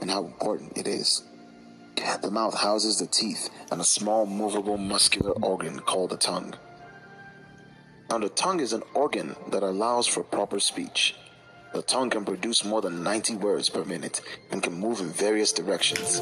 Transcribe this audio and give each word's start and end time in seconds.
and 0.00 0.10
how 0.10 0.24
important 0.24 0.76
it 0.76 0.86
is. 0.86 1.22
The 2.22 2.30
mouth 2.30 2.54
houses 2.54 2.98
the 2.98 3.06
teeth 3.06 3.50
and 3.70 3.80
a 3.80 3.84
small 3.84 4.26
movable 4.26 4.76
muscular 4.76 5.32
organ 5.32 5.78
called 5.80 6.10
the 6.10 6.16
tongue. 6.16 6.54
Now, 8.10 8.18
the 8.18 8.28
tongue 8.28 8.60
is 8.60 8.72
an 8.72 8.82
organ 8.94 9.36
that 9.50 9.62
allows 9.62 10.06
for 10.06 10.22
proper 10.22 10.58
speech. 10.60 11.14
The 11.72 11.82
tongue 11.82 12.10
can 12.10 12.24
produce 12.24 12.64
more 12.64 12.80
than 12.80 13.02
90 13.04 13.36
words 13.36 13.68
per 13.68 13.84
minute 13.84 14.20
and 14.50 14.62
can 14.62 14.72
move 14.72 15.00
in 15.00 15.10
various 15.10 15.52
directions. 15.52 16.20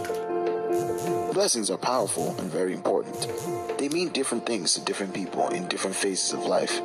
Blessings 1.33 1.71
are 1.71 1.79
powerful 1.79 2.37
and 2.39 2.51
very 2.51 2.75
important. 2.75 3.27
They 3.79 3.89
mean 3.89 4.11
different 4.11 4.45
things 4.45 4.75
to 4.75 4.85
different 4.85 5.15
people 5.15 5.49
in 5.49 5.69
different 5.69 5.97
phases 5.97 6.33
of 6.33 6.45
life. 6.45 6.81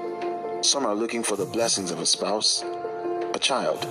Some 0.62 0.86
are 0.86 0.96
looking 0.96 1.24
for 1.24 1.36
the 1.36 1.46
blessings 1.46 1.92
of 1.92 2.00
a 2.00 2.06
spouse, 2.06 2.64
a 3.34 3.40
child, 3.40 3.86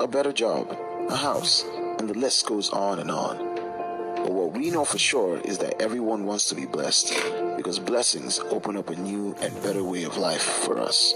a 0.00 0.08
better 0.08 0.32
job, 0.32 0.76
a 1.08 1.16
house, 1.16 1.64
and 1.98 2.08
the 2.08 2.14
list 2.14 2.46
goes 2.46 2.70
on 2.70 2.98
and 2.98 3.10
on. 3.10 3.36
But 4.16 4.32
what 4.32 4.52
we 4.52 4.70
know 4.70 4.84
for 4.84 4.98
sure 4.98 5.38
is 5.38 5.58
that 5.58 5.80
everyone 5.80 6.24
wants 6.24 6.48
to 6.48 6.54
be 6.54 6.66
blessed 6.66 7.12
because 7.56 7.78
blessings 7.78 8.38
open 8.50 8.76
up 8.76 8.90
a 8.90 8.96
new 8.96 9.34
and 9.40 9.62
better 9.62 9.82
way 9.82 10.04
of 10.04 10.16
life 10.16 10.42
for 10.42 10.78
us. 10.78 11.14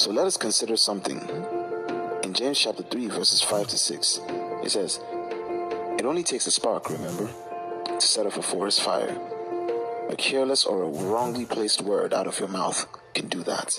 So 0.00 0.12
let 0.12 0.26
us 0.26 0.36
consider 0.36 0.76
something. 0.76 1.20
In 2.22 2.32
James 2.32 2.58
chapter 2.58 2.82
3, 2.82 3.08
verses 3.08 3.42
5 3.42 3.66
to 3.68 3.76
6, 3.76 4.20
it 4.64 4.70
says, 4.70 5.00
It 5.98 6.04
only 6.04 6.22
takes 6.22 6.46
a 6.46 6.50
spark, 6.50 6.88
remember, 6.90 7.28
to 7.86 8.00
set 8.00 8.24
off 8.24 8.38
a 8.38 8.42
forest 8.42 8.82
fire. 8.82 9.16
A 10.08 10.16
careless 10.16 10.64
or 10.64 10.82
a 10.82 10.88
wrongly 10.88 11.44
placed 11.44 11.82
word 11.82 12.14
out 12.14 12.26
of 12.26 12.38
your 12.38 12.48
mouth 12.48 12.86
can 13.14 13.28
do 13.28 13.42
that. 13.42 13.78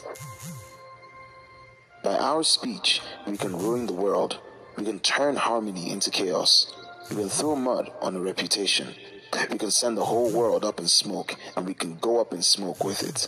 By 2.03 2.17
our 2.17 2.43
speech, 2.43 2.99
we 3.27 3.37
can 3.37 3.55
ruin 3.55 3.85
the 3.85 3.93
world. 3.93 4.39
We 4.75 4.85
can 4.85 4.99
turn 4.99 5.35
harmony 5.35 5.91
into 5.91 6.09
chaos. 6.09 6.73
We 7.09 7.17
can 7.17 7.29
throw 7.29 7.55
mud 7.55 7.91
on 8.01 8.15
a 8.15 8.19
reputation. 8.19 8.95
We 9.51 9.59
can 9.59 9.69
send 9.69 9.97
the 9.97 10.05
whole 10.05 10.31
world 10.31 10.65
up 10.65 10.79
in 10.79 10.87
smoke, 10.87 11.35
and 11.55 11.65
we 11.65 11.75
can 11.75 11.97
go 11.97 12.19
up 12.19 12.33
in 12.33 12.41
smoke 12.41 12.83
with 12.83 13.03
it. 13.03 13.27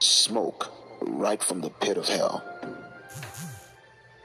Smoke 0.00 0.72
right 1.00 1.42
from 1.42 1.62
the 1.62 1.70
pit 1.70 1.96
of 1.96 2.08
hell. 2.08 2.44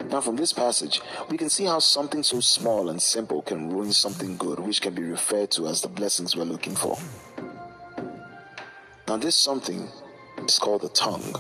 Now, 0.09 0.21
from 0.21 0.35
this 0.35 0.53
passage, 0.53 1.01
we 1.29 1.37
can 1.37 1.49
see 1.49 1.65
how 1.65 1.79
something 1.79 2.23
so 2.23 2.39
small 2.39 2.89
and 2.89 3.01
simple 3.01 3.41
can 3.41 3.69
ruin 3.69 3.93
something 3.93 4.37
good, 4.37 4.59
which 4.59 4.81
can 4.81 4.93
be 4.93 5.03
referred 5.03 5.51
to 5.51 5.67
as 5.67 5.81
the 5.81 5.87
blessings 5.87 6.35
we're 6.35 6.43
looking 6.43 6.75
for. 6.75 6.97
Now, 9.07 9.17
this 9.17 9.35
something 9.35 9.89
is 10.45 10.59
called 10.59 10.81
the 10.81 10.89
tongue, 10.89 11.35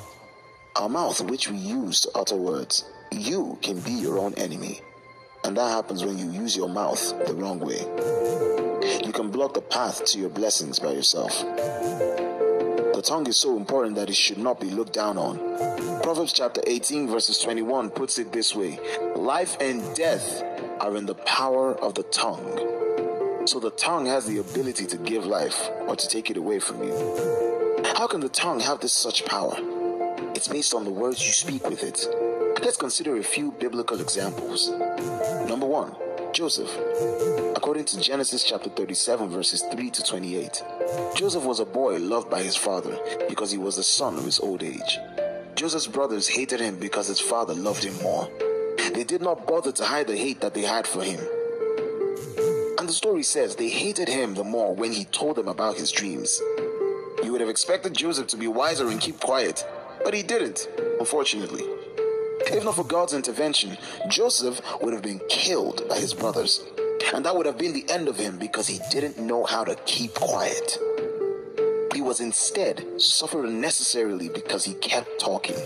our 0.75 0.89
mouth, 0.89 1.21
which 1.21 1.49
we 1.49 1.57
use 1.57 2.01
to 2.01 2.11
utter 2.15 2.35
words. 2.35 2.89
You 3.11 3.57
can 3.61 3.79
be 3.79 3.91
your 3.91 4.19
own 4.19 4.33
enemy, 4.35 4.81
and 5.43 5.57
that 5.57 5.69
happens 5.69 6.05
when 6.05 6.17
you 6.17 6.29
use 6.31 6.55
your 6.55 6.69
mouth 6.69 7.13
the 7.25 7.33
wrong 7.33 7.59
way. 7.59 7.79
You 9.05 9.11
can 9.11 9.29
block 9.31 9.53
the 9.53 9.61
path 9.61 10.05
to 10.05 10.19
your 10.19 10.29
blessings 10.29 10.79
by 10.79 10.91
yourself. 10.91 11.39
The 11.39 13.01
tongue 13.03 13.27
is 13.27 13.37
so 13.37 13.57
important 13.57 13.95
that 13.95 14.09
it 14.09 14.15
should 14.15 14.37
not 14.37 14.59
be 14.59 14.69
looked 14.69 14.93
down 14.93 15.17
on. 15.17 15.37
Proverbs 16.01 16.33
chapter 16.33 16.61
18, 16.65 17.07
verses 17.07 17.39
21 17.39 17.89
puts 17.89 18.19
it 18.19 18.31
this 18.31 18.55
way 18.55 18.79
Life 19.15 19.57
and 19.59 19.95
death 19.95 20.43
are 20.79 20.95
in 20.95 21.05
the 21.05 21.15
power 21.15 21.75
of 21.75 21.95
the 21.95 22.03
tongue. 22.03 23.45
So 23.47 23.59
the 23.59 23.71
tongue 23.71 24.05
has 24.05 24.25
the 24.25 24.37
ability 24.37 24.85
to 24.87 24.97
give 24.97 25.25
life 25.25 25.69
or 25.87 25.95
to 25.95 26.07
take 26.07 26.29
it 26.29 26.37
away 26.37 26.59
from 26.59 26.83
you. 26.83 27.83
How 27.95 28.07
can 28.07 28.19
the 28.19 28.29
tongue 28.29 28.59
have 28.59 28.79
this 28.81 28.93
such 28.93 29.25
power? 29.25 29.55
It's 30.35 30.47
based 30.47 30.73
on 30.73 30.83
the 30.83 30.91
words 30.91 31.25
you 31.25 31.31
speak 31.31 31.69
with 31.69 31.83
it. 31.83 32.07
Let's 32.63 32.77
consider 32.77 33.17
a 33.17 33.23
few 33.23 33.51
biblical 33.51 34.01
examples. 34.01 34.69
Number 35.47 35.65
one, 35.65 35.95
Joseph. 36.33 36.69
According 37.55 37.85
to 37.85 37.99
Genesis 37.99 38.43
chapter 38.43 38.69
37, 38.69 39.29
verses 39.29 39.63
3 39.71 39.89
to 39.89 40.03
28, 40.03 40.63
Joseph 41.15 41.43
was 41.43 41.59
a 41.59 41.65
boy 41.65 41.97
loved 41.97 42.29
by 42.29 42.41
his 42.41 42.55
father 42.55 42.97
because 43.27 43.51
he 43.51 43.57
was 43.57 43.75
the 43.75 43.83
son 43.83 44.17
of 44.17 44.25
his 44.25 44.39
old 44.39 44.63
age. 44.63 44.97
Joseph's 45.55 45.87
brothers 45.87 46.27
hated 46.27 46.59
him 46.59 46.77
because 46.79 47.07
his 47.07 47.19
father 47.19 47.53
loved 47.53 47.83
him 47.83 47.95
more. 48.01 48.29
They 48.93 49.03
did 49.03 49.21
not 49.21 49.47
bother 49.47 49.71
to 49.73 49.83
hide 49.83 50.07
the 50.07 50.17
hate 50.17 50.41
that 50.41 50.53
they 50.53 50.63
had 50.63 50.87
for 50.87 51.03
him. 51.03 51.19
And 52.77 52.87
the 52.87 52.93
story 52.93 53.23
says 53.23 53.55
they 53.55 53.69
hated 53.69 54.07
him 54.07 54.35
the 54.35 54.43
more 54.43 54.73
when 54.73 54.91
he 54.91 55.05
told 55.05 55.35
them 55.35 55.47
about 55.47 55.77
his 55.77 55.91
dreams. 55.91 56.41
You 57.23 57.31
would 57.33 57.41
have 57.41 57.49
expected 57.49 57.93
Joseph 57.93 58.27
to 58.27 58.37
be 58.37 58.47
wiser 58.47 58.89
and 58.89 59.01
keep 59.01 59.19
quiet, 59.19 59.65
but 60.03 60.13
he 60.13 60.23
didn't, 60.23 60.67
unfortunately. 60.99 61.63
If 62.51 62.63
not 62.63 62.75
for 62.75 62.83
God's 62.83 63.13
intervention, 63.13 63.77
Joseph 64.09 64.61
would 64.81 64.93
have 64.93 65.03
been 65.03 65.21
killed 65.29 65.87
by 65.87 65.97
his 65.97 66.13
brothers. 66.13 66.63
And 67.13 67.25
that 67.25 67.35
would 67.35 67.45
have 67.45 67.57
been 67.57 67.73
the 67.73 67.85
end 67.89 68.07
of 68.07 68.17
him 68.17 68.37
because 68.37 68.67
he 68.67 68.79
didn't 68.91 69.19
know 69.19 69.43
how 69.43 69.63
to 69.63 69.75
keep 69.85 70.13
quiet. 70.13 70.77
He 71.93 72.01
was 72.01 72.19
instead 72.19 73.01
suffered 73.01 73.45
unnecessarily 73.45 74.29
because 74.29 74.63
he 74.63 74.73
kept 74.75 75.19
talking. 75.19 75.57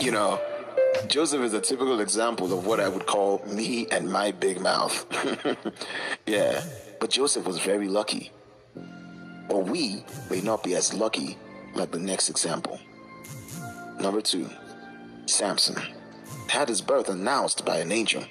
you 0.00 0.12
know, 0.12 0.40
Joseph 1.08 1.42
is 1.42 1.52
a 1.52 1.60
typical 1.60 2.00
example 2.00 2.52
of 2.56 2.66
what 2.66 2.80
I 2.80 2.88
would 2.88 3.06
call 3.06 3.44
me 3.46 3.86
and 3.90 4.10
my 4.10 4.30
big 4.30 4.60
mouth. 4.60 5.06
yeah, 6.26 6.62
but 7.00 7.10
Joseph 7.10 7.46
was 7.46 7.58
very 7.58 7.88
lucky. 7.88 8.30
Or 9.48 9.62
we 9.62 10.04
may 10.30 10.40
not 10.40 10.62
be 10.62 10.74
as 10.74 10.92
lucky 10.92 11.36
like 11.74 11.90
the 11.90 11.98
next 11.98 12.30
example. 12.30 12.78
Number 14.00 14.20
two, 14.20 14.48
Samson 15.26 15.76
had 16.48 16.68
his 16.68 16.80
birth 16.80 17.08
announced 17.08 17.64
by 17.64 17.78
an 17.78 17.92
angel, 17.92 18.24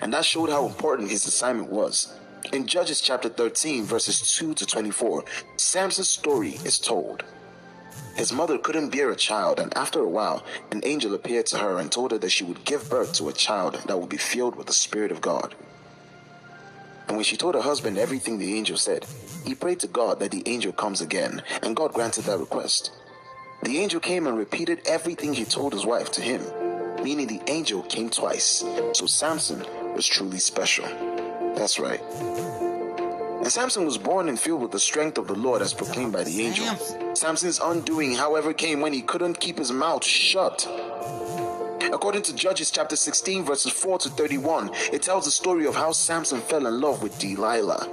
and 0.00 0.12
that 0.12 0.24
showed 0.24 0.50
how 0.50 0.66
important 0.66 1.10
his 1.10 1.26
assignment 1.26 1.70
was. 1.70 2.18
In 2.52 2.66
Judges 2.66 3.00
chapter 3.00 3.28
13, 3.28 3.84
verses 3.84 4.20
2 4.34 4.54
to 4.54 4.66
24, 4.66 5.24
Samson's 5.56 6.08
story 6.08 6.58
is 6.64 6.78
told. 6.78 7.22
His 8.16 8.32
mother 8.32 8.58
couldn't 8.58 8.90
bear 8.90 9.10
a 9.10 9.16
child, 9.16 9.60
and 9.60 9.74
after 9.76 10.00
a 10.00 10.08
while, 10.08 10.44
an 10.70 10.82
angel 10.84 11.14
appeared 11.14 11.46
to 11.46 11.58
her 11.58 11.78
and 11.78 11.90
told 11.90 12.10
her 12.10 12.18
that 12.18 12.30
she 12.30 12.44
would 12.44 12.64
give 12.64 12.90
birth 12.90 13.12
to 13.14 13.28
a 13.28 13.32
child 13.32 13.74
that 13.86 13.98
would 13.98 14.08
be 14.08 14.16
filled 14.16 14.56
with 14.56 14.66
the 14.66 14.72
Spirit 14.72 15.12
of 15.12 15.20
God. 15.20 15.54
And 17.12 17.18
when 17.18 17.24
she 17.24 17.36
told 17.36 17.54
her 17.54 17.60
husband 17.60 17.98
everything 17.98 18.38
the 18.38 18.56
angel 18.56 18.78
said, 18.78 19.04
he 19.44 19.54
prayed 19.54 19.80
to 19.80 19.86
God 19.86 20.18
that 20.20 20.30
the 20.30 20.42
angel 20.46 20.72
comes 20.72 21.02
again, 21.02 21.42
and 21.62 21.76
God 21.76 21.92
granted 21.92 22.24
that 22.24 22.38
request. 22.38 22.90
The 23.64 23.76
angel 23.76 24.00
came 24.00 24.26
and 24.26 24.38
repeated 24.38 24.80
everything 24.86 25.34
he 25.34 25.44
told 25.44 25.74
his 25.74 25.84
wife 25.84 26.10
to 26.12 26.22
him, 26.22 26.40
meaning 27.04 27.26
the 27.26 27.42
angel 27.48 27.82
came 27.82 28.08
twice. 28.08 28.64
So 28.94 29.04
Samson 29.04 29.62
was 29.94 30.06
truly 30.06 30.38
special. 30.38 30.86
That's 31.54 31.78
right. 31.78 32.00
And 32.00 33.48
Samson 33.48 33.84
was 33.84 33.98
born 33.98 34.30
and 34.30 34.40
filled 34.40 34.62
with 34.62 34.70
the 34.70 34.80
strength 34.80 35.18
of 35.18 35.26
the 35.26 35.34
Lord 35.34 35.60
as 35.60 35.74
proclaimed 35.74 36.14
by 36.14 36.24
the 36.24 36.40
angel. 36.40 36.64
Samson's 37.14 37.60
undoing, 37.62 38.14
however, 38.14 38.54
came 38.54 38.80
when 38.80 38.94
he 38.94 39.02
couldn't 39.02 39.38
keep 39.38 39.58
his 39.58 39.70
mouth 39.70 40.02
shut. 40.02 40.66
According 41.92 42.22
to 42.22 42.34
Judges 42.34 42.70
chapter 42.70 42.96
16, 42.96 43.44
verses 43.44 43.72
4 43.72 43.98
to 43.98 44.08
31, 44.08 44.70
it 44.92 45.02
tells 45.02 45.26
the 45.26 45.30
story 45.30 45.66
of 45.66 45.74
how 45.74 45.92
Samson 45.92 46.40
fell 46.40 46.66
in 46.66 46.80
love 46.80 47.02
with 47.02 47.18
Delilah 47.18 47.86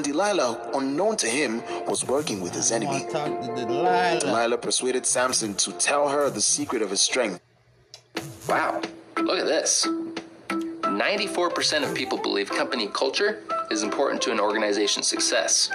and 0.00 0.04
Delilah, 0.04 0.70
unknown 0.74 1.16
to 1.18 1.26
him, 1.26 1.62
was 1.86 2.06
working 2.06 2.40
with 2.40 2.54
his 2.54 2.72
enemy. 2.72 3.06
Delilah. 3.10 4.18
Delilah 4.20 4.56
persuaded 4.56 5.04
Samson 5.04 5.54
to 5.56 5.72
tell 5.72 6.08
her 6.08 6.30
the 6.30 6.40
secret 6.40 6.80
of 6.80 6.90
his 6.90 7.02
strength. 7.02 7.40
Wow, 8.48 8.80
look 9.18 9.38
at 9.38 9.46
this. 9.46 9.86
94% 10.48 11.88
of 11.88 11.94
people 11.94 12.18
believe 12.18 12.48
company 12.48 12.86
culture 12.88 13.42
is 13.70 13.82
important 13.82 14.22
to 14.22 14.32
an 14.32 14.40
organization's 14.40 15.06
success. 15.06 15.70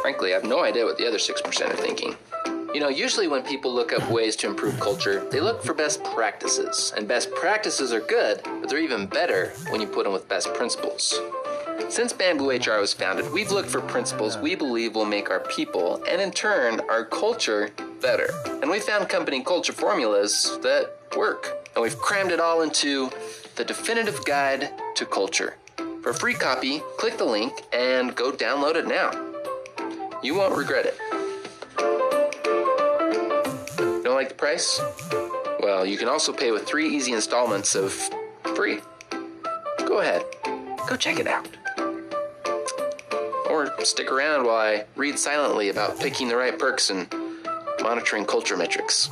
Frankly, 0.00 0.32
I 0.32 0.34
have 0.34 0.44
no 0.44 0.64
idea 0.64 0.84
what 0.84 0.96
the 0.96 1.06
other 1.06 1.18
6% 1.18 1.70
are 1.70 1.76
thinking. 1.76 2.16
You 2.74 2.80
know, 2.80 2.90
usually 2.90 3.28
when 3.28 3.42
people 3.42 3.74
look 3.74 3.94
up 3.94 4.10
ways 4.10 4.36
to 4.36 4.46
improve 4.46 4.78
culture, 4.78 5.26
they 5.30 5.40
look 5.40 5.62
for 5.62 5.72
best 5.72 6.04
practices. 6.04 6.92
And 6.94 7.08
best 7.08 7.30
practices 7.30 7.94
are 7.94 8.00
good, 8.00 8.42
but 8.44 8.68
they're 8.68 8.78
even 8.78 9.06
better 9.06 9.52
when 9.70 9.80
you 9.80 9.86
put 9.86 10.04
them 10.04 10.12
with 10.12 10.28
best 10.28 10.52
principles. 10.52 11.18
Since 11.88 12.12
Bamboo 12.12 12.50
HR 12.50 12.78
was 12.78 12.92
founded, 12.92 13.32
we've 13.32 13.50
looked 13.50 13.70
for 13.70 13.80
principles 13.80 14.36
we 14.36 14.54
believe 14.54 14.94
will 14.94 15.06
make 15.06 15.30
our 15.30 15.40
people, 15.40 16.04
and 16.06 16.20
in 16.20 16.30
turn, 16.30 16.80
our 16.90 17.06
culture, 17.06 17.70
better. 18.02 18.28
And 18.60 18.70
we 18.70 18.80
found 18.80 19.08
company 19.08 19.42
culture 19.42 19.72
formulas 19.72 20.58
that 20.62 20.94
work. 21.16 21.66
And 21.74 21.82
we've 21.82 21.98
crammed 21.98 22.32
it 22.32 22.40
all 22.40 22.60
into 22.60 23.10
the 23.56 23.64
definitive 23.64 24.22
guide 24.26 24.70
to 24.96 25.06
culture. 25.06 25.54
For 26.02 26.10
a 26.10 26.14
free 26.14 26.34
copy, 26.34 26.80
click 26.98 27.16
the 27.16 27.24
link 27.24 27.64
and 27.72 28.14
go 28.14 28.30
download 28.30 28.74
it 28.74 28.86
now. 28.86 29.10
You 30.22 30.34
won't 30.34 30.54
regret 30.54 30.84
it. 30.84 30.98
Like 34.28 34.36
the 34.36 34.40
price? 34.40 34.80
Well, 35.60 35.86
you 35.86 35.96
can 35.96 36.08
also 36.08 36.32
pay 36.32 36.50
with 36.50 36.66
three 36.66 36.88
easy 36.94 37.12
installments 37.12 37.74
of 37.74 37.92
free. 38.54 38.80
Go 39.86 40.00
ahead, 40.00 40.24
go 40.86 40.96
check 40.96 41.18
it 41.18 41.26
out. 41.26 41.48
Or 43.50 43.72
stick 43.84 44.12
around 44.12 44.44
while 44.44 44.56
I 44.56 44.84
read 44.96 45.18
silently 45.18 45.70
about 45.70 45.98
picking 45.98 46.28
the 46.28 46.36
right 46.36 46.58
perks 46.58 46.90
and 46.90 47.10
monitoring 47.80 48.26
culture 48.26 48.56
metrics. 48.56 49.08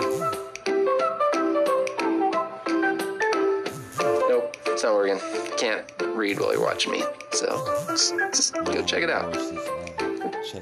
Sam 4.76 4.92
Morgan. 4.92 5.18
I 5.22 5.54
can't 5.56 5.84
read 6.14 6.38
while 6.38 6.52
you're 6.52 6.60
watching 6.60 6.92
me, 6.92 7.02
so 7.32 7.86
just, 7.88 8.14
just 8.34 8.54
go 8.54 8.84
check 8.84 9.02
it 9.02 9.08
out. 9.08 9.34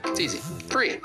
It's 0.06 0.20
easy. 0.20 0.38
Free, 0.68 1.00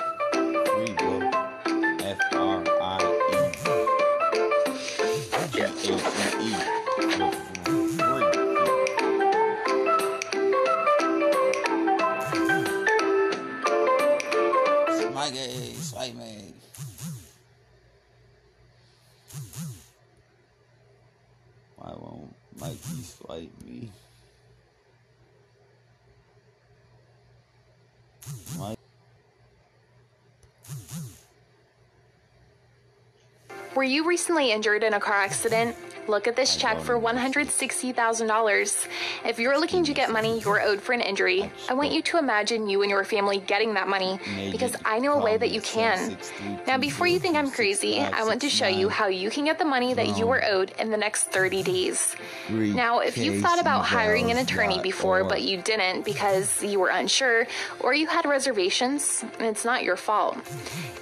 Were 33.79 33.85
you 33.85 34.03
recently 34.03 34.51
injured 34.51 34.83
in 34.83 34.93
a 34.93 34.99
car 34.99 35.15
accident? 35.15 35.73
Look 36.09 36.27
at 36.27 36.35
this 36.35 36.55
check 36.55 36.79
for 36.79 36.99
$160,000. 36.99 38.87
If 39.25 39.37
you're 39.37 39.59
looking 39.59 39.83
to 39.83 39.93
get 39.93 40.09
money 40.09 40.39
you're 40.39 40.59
owed 40.59 40.81
for 40.81 40.93
an 40.93 41.01
injury, 41.01 41.51
I 41.69 41.75
want 41.75 41.91
you 41.91 42.01
to 42.01 42.17
imagine 42.17 42.67
you 42.67 42.81
and 42.81 42.89
your 42.89 43.03
family 43.03 43.37
getting 43.45 43.75
that 43.75 43.87
money 43.87 44.19
because 44.51 44.75
I 44.83 44.97
know 44.97 45.19
a 45.19 45.23
way 45.23 45.37
that 45.37 45.51
you 45.51 45.61
can. 45.61 46.17
Now, 46.65 46.79
before 46.79 47.05
you 47.05 47.19
think 47.19 47.35
I'm 47.35 47.51
crazy, 47.51 47.99
I 47.99 48.23
want 48.23 48.41
to 48.41 48.49
show 48.49 48.65
you 48.65 48.89
how 48.89 49.05
you 49.05 49.29
can 49.29 49.45
get 49.45 49.59
the 49.59 49.65
money 49.65 49.93
that 49.93 50.17
you 50.17 50.25
were 50.25 50.43
owed 50.43 50.71
in 50.79 50.89
the 50.89 50.97
next 50.97 51.25
30 51.25 51.61
days. 51.61 52.15
Now, 52.49 53.01
if 53.01 53.15
you've 53.15 53.43
thought 53.43 53.59
about 53.59 53.85
hiring 53.85 54.31
an 54.31 54.37
attorney 54.37 54.81
before 54.81 55.23
but 55.23 55.43
you 55.43 55.61
didn't 55.61 56.05
because 56.05 56.63
you 56.63 56.79
were 56.79 56.89
unsure 56.89 57.45
or 57.81 57.93
you 57.93 58.07
had 58.07 58.25
reservations, 58.25 59.23
it's 59.39 59.63
not 59.63 59.83
your 59.83 59.95
fault. 59.95 60.37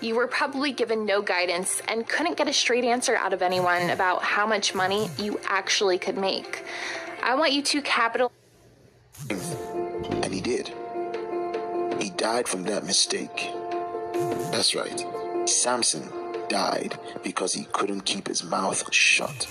You 0.01 0.15
were 0.15 0.27
probably 0.27 0.74
given 0.74 1.06
no 1.06 1.21
guidance 1.21 1.81
and 1.88 2.06
couldn't 2.06 2.36
get 2.36 2.50
a 2.50 2.54
straight 2.54 2.83
answer 2.83 3.15
out 3.15 3.31
of 3.31 3.42
anyone 3.42 3.89
about 3.89 4.21
how 4.21 4.45
much 4.45 4.75
money 4.75 4.96
you 5.17 5.39
actually 5.45 5.97
could 5.97 6.17
make. 6.17 6.63
I 7.21 7.35
want 7.35 7.53
you 7.53 7.61
to 7.61 7.81
capital 7.81 8.31
And 9.29 10.33
he 10.33 10.41
did. 10.41 10.71
He 12.01 12.09
died 12.11 12.47
from 12.47 12.63
that 12.63 12.85
mistake. 12.85 13.49
That's 14.51 14.75
right. 14.75 15.05
Samson 15.45 16.09
died 16.49 16.97
because 17.23 17.53
he 17.53 17.65
couldn't 17.71 18.01
keep 18.01 18.27
his 18.27 18.44
mouth 18.44 18.94
shut. 18.94 19.47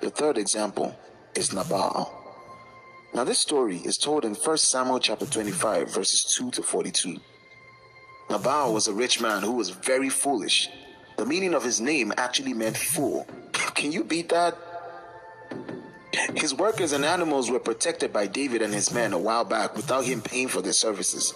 The 0.00 0.10
third 0.10 0.38
example 0.38 0.96
is 1.34 1.52
Nabal. 1.52 2.12
Now 3.14 3.24
this 3.24 3.38
story 3.38 3.78
is 3.78 3.96
told 3.96 4.24
in 4.24 4.34
1 4.34 4.58
Samuel 4.58 4.98
chapter 4.98 5.26
25 5.26 5.94
verses 5.94 6.24
2 6.24 6.50
to 6.52 6.62
42. 6.62 7.18
Nabal 8.30 8.72
was 8.72 8.88
a 8.88 8.92
rich 8.92 9.20
man 9.20 9.42
who 9.42 9.52
was 9.52 9.70
very 9.70 10.08
foolish. 10.08 10.68
The 11.16 11.26
meaning 11.26 11.54
of 11.54 11.64
his 11.64 11.80
name 11.80 12.12
actually 12.16 12.54
meant 12.54 12.76
fool. 12.76 13.26
Can 13.74 13.92
you 13.92 14.04
beat 14.04 14.28
that? 14.30 14.56
His 16.34 16.54
workers 16.54 16.92
and 16.92 17.04
animals 17.04 17.50
were 17.50 17.60
protected 17.60 18.12
by 18.12 18.26
David 18.26 18.62
and 18.62 18.72
his 18.72 18.92
men 18.92 19.12
a 19.12 19.18
while 19.18 19.44
back 19.44 19.76
without 19.76 20.04
him 20.04 20.20
paying 20.20 20.48
for 20.48 20.62
their 20.62 20.72
services. 20.72 21.34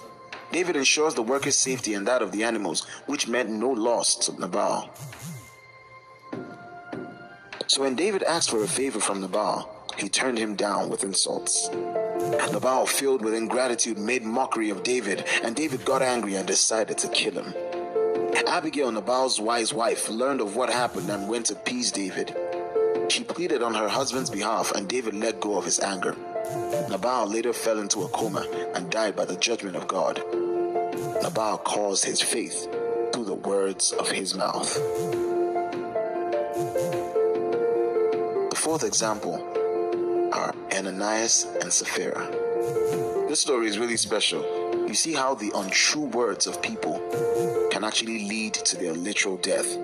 David 0.50 0.76
ensures 0.76 1.14
the 1.14 1.22
workers' 1.22 1.56
safety 1.56 1.94
and 1.94 2.06
that 2.06 2.22
of 2.22 2.32
the 2.32 2.42
animals, 2.42 2.86
which 3.06 3.28
meant 3.28 3.50
no 3.50 3.70
loss 3.70 4.14
to 4.16 4.40
Nabal. 4.40 4.90
So 7.66 7.82
when 7.82 7.96
David 7.96 8.22
asked 8.22 8.50
for 8.50 8.64
a 8.64 8.68
favor 8.68 8.98
from 8.98 9.20
Nabal, 9.20 9.68
he 9.98 10.08
turned 10.08 10.38
him 10.38 10.54
down 10.54 10.88
with 10.88 11.04
insults. 11.04 11.68
Nabal, 11.70 12.86
filled 12.86 13.22
with 13.22 13.34
ingratitude, 13.34 13.98
made 13.98 14.22
mockery 14.22 14.70
of 14.70 14.82
David, 14.82 15.24
and 15.42 15.54
David 15.54 15.84
got 15.84 16.00
angry 16.00 16.34
and 16.36 16.46
decided 16.46 16.96
to 16.98 17.08
kill 17.08 17.42
him. 17.42 17.54
Abigail, 18.58 18.90
Nabal's 18.90 19.38
wise 19.38 19.72
wife, 19.72 20.08
learned 20.08 20.40
of 20.40 20.56
what 20.56 20.68
happened 20.68 21.08
and 21.10 21.28
went 21.28 21.46
to 21.46 21.52
appease 21.52 21.92
David. 21.92 22.34
She 23.08 23.22
pleaded 23.22 23.62
on 23.62 23.74
her 23.74 23.88
husband's 23.88 24.30
behalf, 24.30 24.72
and 24.72 24.88
David 24.88 25.14
let 25.14 25.38
go 25.38 25.56
of 25.56 25.64
his 25.64 25.78
anger. 25.78 26.16
Nabal 26.90 27.28
later 27.28 27.52
fell 27.52 27.78
into 27.78 28.02
a 28.02 28.08
coma 28.08 28.44
and 28.74 28.90
died 28.90 29.14
by 29.14 29.24
the 29.24 29.36
judgment 29.36 29.76
of 29.76 29.86
God. 29.86 30.22
Nabal 31.22 31.58
caused 31.58 32.04
his 32.04 32.20
faith 32.20 32.64
through 33.12 33.26
the 33.26 33.34
words 33.34 33.92
of 33.92 34.10
his 34.10 34.34
mouth. 34.34 34.74
The 38.50 38.56
fourth 38.56 38.82
example 38.82 39.36
are 40.32 40.54
Ananias 40.72 41.46
and 41.62 41.72
Sapphira. 41.72 42.26
This 43.28 43.40
story 43.40 43.68
is 43.68 43.78
really 43.78 43.96
special. 43.96 44.42
You 44.88 44.94
see 44.94 45.12
how 45.12 45.34
the 45.34 45.52
untrue 45.54 46.06
words 46.06 46.46
of 46.46 46.60
people 46.62 46.97
actually 47.88 48.28
lead 48.28 48.52
to 48.52 48.76
their 48.76 48.92
literal 48.92 49.38
death. 49.38 49.78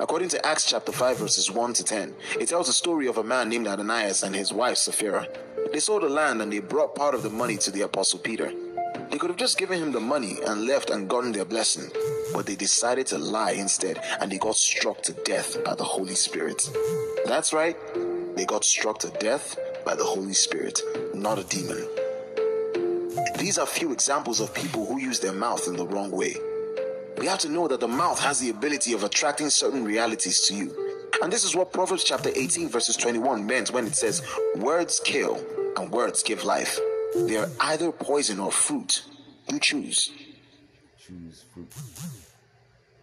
According 0.00 0.28
to 0.28 0.46
Acts 0.46 0.70
chapter 0.70 0.92
5, 0.92 1.18
verses 1.18 1.50
1 1.50 1.72
to 1.72 1.82
10, 1.82 2.14
it 2.38 2.48
tells 2.48 2.68
the 2.68 2.72
story 2.72 3.08
of 3.08 3.18
a 3.18 3.24
man 3.24 3.48
named 3.48 3.66
Ananias 3.66 4.22
and 4.22 4.32
his 4.32 4.52
wife 4.52 4.76
Sapphira. 4.76 5.26
They 5.72 5.80
sold 5.80 6.04
the 6.04 6.08
land 6.08 6.40
and 6.40 6.52
they 6.52 6.60
brought 6.60 6.94
part 6.94 7.16
of 7.16 7.24
the 7.24 7.28
money 7.28 7.56
to 7.56 7.72
the 7.72 7.80
apostle 7.80 8.20
Peter. 8.20 8.52
They 9.10 9.18
could 9.18 9.28
have 9.28 9.40
just 9.40 9.58
given 9.58 9.82
him 9.82 9.90
the 9.90 9.98
money 9.98 10.36
and 10.46 10.66
left 10.66 10.90
and 10.90 11.08
gotten 11.08 11.32
their 11.32 11.44
blessing, 11.44 11.90
but 12.32 12.46
they 12.46 12.54
decided 12.54 13.08
to 13.08 13.18
lie 13.18 13.52
instead 13.58 13.98
and 14.20 14.30
they 14.30 14.38
got 14.38 14.54
struck 14.54 15.02
to 15.02 15.12
death 15.12 15.64
by 15.64 15.74
the 15.74 15.82
Holy 15.82 16.14
Spirit. 16.14 16.70
That's 17.26 17.52
right, 17.52 17.76
they 18.36 18.44
got 18.44 18.64
struck 18.64 19.00
to 19.00 19.08
death 19.18 19.58
by 19.84 19.96
the 19.96 20.04
Holy 20.04 20.34
Spirit, 20.34 20.80
not 21.12 21.40
a 21.40 21.44
demon. 21.44 21.88
These 23.36 23.58
are 23.58 23.66
few 23.66 23.90
examples 23.90 24.38
of 24.38 24.54
people 24.54 24.86
who 24.86 25.00
use 25.00 25.18
their 25.18 25.32
mouth 25.32 25.66
in 25.66 25.74
the 25.74 25.88
wrong 25.88 26.12
way. 26.12 26.36
We 27.20 27.26
have 27.26 27.38
to 27.40 27.50
know 27.50 27.68
that 27.68 27.80
the 27.80 27.86
mouth 27.86 28.18
has 28.20 28.40
the 28.40 28.48
ability 28.48 28.94
of 28.94 29.04
attracting 29.04 29.50
certain 29.50 29.84
realities 29.84 30.40
to 30.46 30.54
you. 30.54 31.10
And 31.22 31.30
this 31.30 31.44
is 31.44 31.54
what 31.54 31.70
Proverbs 31.70 32.02
chapter 32.02 32.30
18, 32.34 32.70
verses 32.70 32.96
21 32.96 33.44
meant 33.44 33.70
when 33.74 33.86
it 33.86 33.94
says, 33.94 34.26
Words 34.56 35.02
kill 35.04 35.38
and 35.76 35.92
words 35.92 36.22
give 36.22 36.44
life. 36.44 36.80
They 37.14 37.36
are 37.36 37.50
either 37.60 37.92
poison 37.92 38.40
or 38.40 38.50
fruit. 38.50 39.04
You 39.50 39.60
choose. 39.60 40.10
Choose 40.98 41.44
fruit. 41.52 41.68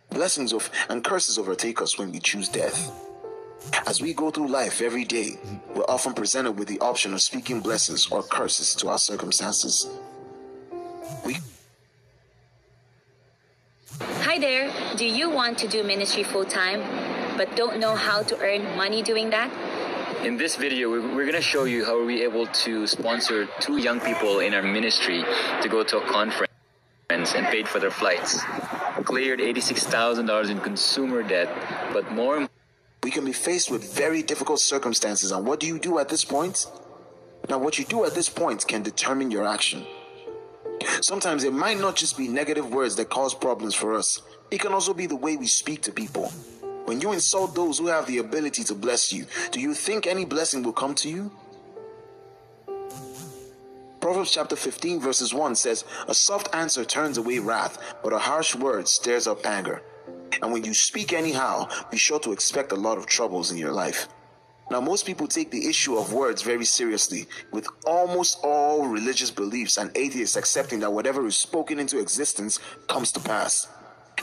Blessings 0.09 0.51
of 0.51 0.71
and 0.89 1.03
curses 1.03 1.37
overtake 1.37 1.79
us 1.79 1.99
when 1.99 2.11
we 2.11 2.19
choose 2.19 2.49
death. 2.49 2.91
As 3.85 4.01
we 4.01 4.15
go 4.15 4.31
through 4.31 4.47
life 4.47 4.81
every 4.81 5.05
day, 5.05 5.37
we're 5.75 5.83
often 5.83 6.15
presented 6.15 6.53
with 6.53 6.67
the 6.67 6.79
option 6.79 7.13
of 7.13 7.21
speaking 7.21 7.59
blessings 7.59 8.07
or 8.09 8.23
curses 8.23 8.73
to 8.75 8.87
our 8.87 8.97
circumstances. 8.97 9.87
We 11.23 11.37
Hi 14.27 14.37
there. 14.39 14.69
Do 14.97 15.05
you 15.05 15.29
want 15.29 15.57
to 15.59 15.67
do 15.67 15.83
ministry 15.83 16.21
full 16.21 16.45
time 16.45 16.83
but 17.37 17.55
don't 17.55 17.79
know 17.79 17.95
how 17.95 18.21
to 18.21 18.37
earn 18.37 18.77
money 18.77 19.01
doing 19.01 19.31
that? 19.31 19.49
In 20.23 20.37
this 20.37 20.55
video, 20.55 20.89
we- 20.91 20.99
we're 20.99 21.25
going 21.25 21.41
to 21.41 21.41
show 21.41 21.63
you 21.63 21.85
how 21.85 21.97
we're 21.97 22.23
able 22.23 22.45
to 22.65 22.85
sponsor 22.85 23.47
two 23.59 23.77
young 23.77 23.99
people 23.99 24.39
in 24.39 24.53
our 24.53 24.61
ministry 24.61 25.25
to 25.61 25.69
go 25.69 25.83
to 25.83 25.97
a 25.97 26.01
conference 26.01 27.33
and 27.33 27.47
paid 27.47 27.67
for 27.67 27.79
their 27.79 27.89
flights. 27.89 28.39
Cleared 29.05 29.39
$86,000 29.39 30.49
in 30.49 30.59
consumer 30.59 31.23
debt, 31.23 31.49
but 31.93 32.11
more 32.11 32.47
we 33.01 33.09
can 33.09 33.25
be 33.25 33.33
faced 33.33 33.71
with 33.71 33.83
very 33.95 34.21
difficult 34.21 34.59
circumstances, 34.59 35.31
and 35.31 35.45
what 35.47 35.59
do 35.59 35.65
you 35.65 35.79
do 35.79 35.97
at 35.97 36.09
this 36.09 36.25
point? 36.25 36.67
Now, 37.49 37.57
what 37.57 37.79
you 37.79 37.85
do 37.85 38.03
at 38.03 38.13
this 38.13 38.29
point 38.29 38.67
can 38.67 38.83
determine 38.83 39.31
your 39.31 39.47
action. 39.47 39.87
Sometimes 41.01 41.43
it 41.43 41.53
might 41.53 41.79
not 41.79 41.95
just 41.95 42.17
be 42.17 42.27
negative 42.27 42.73
words 42.73 42.95
that 42.95 43.09
cause 43.09 43.33
problems 43.33 43.75
for 43.75 43.95
us, 43.95 44.21
it 44.51 44.59
can 44.59 44.71
also 44.71 44.93
be 44.93 45.07
the 45.07 45.15
way 45.15 45.35
we 45.35 45.47
speak 45.47 45.81
to 45.83 45.91
people. 45.91 46.29
When 46.85 47.01
you 47.01 47.11
insult 47.11 47.53
those 47.53 47.79
who 47.79 47.87
have 47.87 48.07
the 48.07 48.19
ability 48.19 48.63
to 48.65 48.75
bless 48.75 49.11
you, 49.11 49.25
do 49.51 49.59
you 49.59 49.73
think 49.73 50.07
any 50.07 50.23
blessing 50.23 50.63
will 50.63 50.73
come 50.73 50.95
to 50.95 51.09
you? 51.09 51.31
Proverbs 53.99 54.31
chapter 54.31 54.55
15, 54.55 55.01
verses 55.01 55.33
1 55.33 55.55
says, 55.55 55.83
A 56.07 56.13
soft 56.13 56.55
answer 56.55 56.85
turns 56.85 57.17
away 57.17 57.39
wrath, 57.39 57.77
but 58.03 58.13
a 58.13 58.19
harsh 58.19 58.55
word 58.55 58.87
stirs 58.87 59.27
up 59.27 59.45
anger. 59.45 59.81
And 60.41 60.53
when 60.53 60.63
you 60.63 60.73
speak 60.73 61.11
anyhow, 61.11 61.67
be 61.91 61.97
sure 61.97 62.19
to 62.21 62.31
expect 62.31 62.71
a 62.71 62.75
lot 62.75 62.97
of 62.97 63.05
troubles 63.05 63.51
in 63.51 63.57
your 63.57 63.73
life. 63.73 64.07
Now, 64.69 64.81
most 64.81 65.05
people 65.05 65.27
take 65.27 65.49
the 65.49 65.67
issue 65.67 65.97
of 65.97 66.11
words 66.11 66.41
very 66.41 66.65
seriously, 66.65 67.25
with 67.51 67.67
almost 67.85 68.39
all 68.43 68.87
religious 68.87 69.31
beliefs 69.31 69.77
and 69.77 69.95
atheists 69.95 70.35
accepting 70.35 70.81
that 70.81 70.91
whatever 70.91 71.25
is 71.25 71.37
spoken 71.37 71.79
into 71.79 71.99
existence 71.99 72.59
comes 72.87 73.11
to 73.13 73.19
pass. 73.21 73.67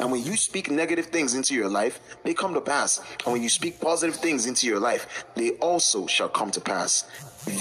And 0.00 0.10
when 0.10 0.22
you 0.24 0.36
speak 0.36 0.70
negative 0.70 1.06
things 1.06 1.34
into 1.34 1.54
your 1.54 1.68
life, 1.68 2.00
they 2.24 2.34
come 2.34 2.52
to 2.54 2.60
pass. 2.60 3.00
And 3.24 3.32
when 3.32 3.42
you 3.42 3.48
speak 3.48 3.80
positive 3.80 4.16
things 4.16 4.46
into 4.46 4.66
your 4.66 4.80
life, 4.80 5.24
they 5.34 5.52
also 5.52 6.06
shall 6.06 6.28
come 6.28 6.50
to 6.50 6.60
pass. 6.60 7.04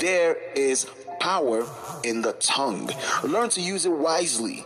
There 0.01 0.35
is 0.55 0.87
power 1.19 1.65
in 2.03 2.21
the 2.21 2.33
tongue. 2.33 2.89
Learn 3.23 3.49
to 3.49 3.61
use 3.61 3.85
it 3.85 3.91
wisely. 3.91 4.65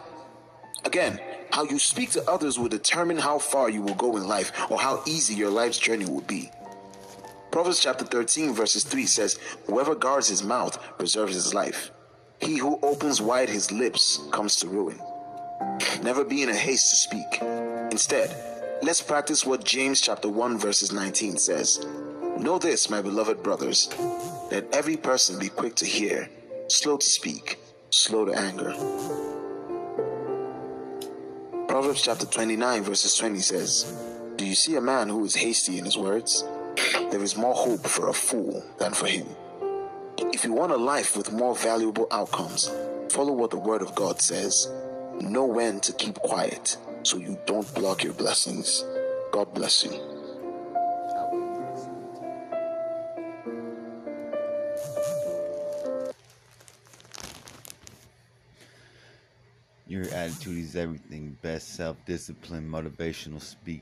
Again, 0.86 1.20
how 1.52 1.66
you 1.66 1.78
speak 1.78 2.12
to 2.12 2.30
others 2.30 2.58
will 2.58 2.70
determine 2.70 3.18
how 3.18 3.38
far 3.38 3.70
you 3.70 3.82
will 3.82 3.96
go 3.96 4.16
in 4.16 4.28
life 4.28 4.52
or 4.72 4.80
how 4.80 5.04
easy 5.06 5.36
your 5.36 5.50
life's 5.50 5.78
journey 5.78 6.06
will 6.06 6.22
be. 6.22 6.50
Proverbs 7.52 7.80
chapter 7.80 8.06
13, 8.06 8.54
verses 8.54 8.84
3 8.84 9.06
says, 9.06 9.40
Whoever 9.66 9.96
guards 9.96 10.28
his 10.28 10.44
mouth 10.44 10.78
preserves 10.98 11.34
his 11.34 11.54
life. 11.54 11.92
He 12.40 12.58
who 12.58 12.80
opens 12.84 13.22
wide 13.22 13.50
his 13.50 13.72
lips 13.72 14.20
comes 14.32 14.58
to 14.58 14.68
ruin. 14.68 15.00
Never 16.04 16.24
be 16.24 16.44
in 16.44 16.50
a 16.50 16.56
haste 16.56 16.90
to 16.90 16.96
speak. 16.96 17.42
Instead, 17.92 18.36
let's 18.84 19.02
practice 19.02 19.46
what 19.46 19.64
James 19.64 20.02
chapter 20.02 20.30
1 20.30 20.58
verses 20.60 20.92
19 20.92 21.38
says. 21.38 21.86
Know 22.38 22.60
this, 22.60 22.90
my 22.90 23.02
beloved 23.02 23.42
brothers, 23.42 23.88
that 24.52 24.68
every 24.72 24.98
person 24.98 25.40
be 25.40 25.50
quick 25.50 25.76
to 25.76 25.86
hear, 25.86 26.30
slow 26.68 26.98
to 26.98 27.06
speak, 27.06 27.58
slow 27.90 28.26
to 28.26 28.34
anger. 28.34 28.74
Proverbs 31.68 32.02
chapter 32.02 32.26
29 32.26 32.84
verses 32.84 33.16
20 33.16 33.40
says, 33.40 33.92
Do 34.36 34.46
you 34.46 34.54
see 34.54 34.76
a 34.76 34.82
man 34.82 35.10
who 35.10 35.26
is 35.26 35.36
hasty 35.36 35.80
in 35.80 35.86
his 35.86 35.98
words? 35.98 36.44
There 37.12 37.24
is 37.24 37.38
more 37.38 37.54
hope 37.56 37.86
for 37.88 38.10
a 38.10 38.14
fool 38.14 38.64
than 38.78 38.94
for 38.94 39.08
him. 39.08 39.28
If 40.18 40.44
you 40.44 40.54
want 40.54 40.72
a 40.72 40.78
life 40.78 41.16
with 41.18 41.32
more 41.32 41.56
valuable 41.56 42.08
outcomes, 42.12 42.70
follow 43.10 43.34
what 43.34 43.52
the 43.52 43.58
Word 43.58 43.82
of 43.82 43.96
God 43.96 44.22
says. 44.22 44.72
Know 45.20 45.46
when 45.46 45.80
to 45.82 45.94
keep 45.94 46.16
quiet 46.16 46.78
so 47.04 47.18
you 47.18 47.40
don't 47.46 47.74
block 47.74 48.04
your 48.04 48.14
blessings. 48.14 48.84
God 49.32 49.54
bless 49.54 49.84
you. 49.84 50.18
Your 59.88 60.04
attitude 60.14 60.58
is 60.58 60.76
everything. 60.76 61.38
Best 61.42 61.76
self 61.76 61.98
discipline, 62.06 62.70
motivational 62.70 63.42
speech. 63.42 63.82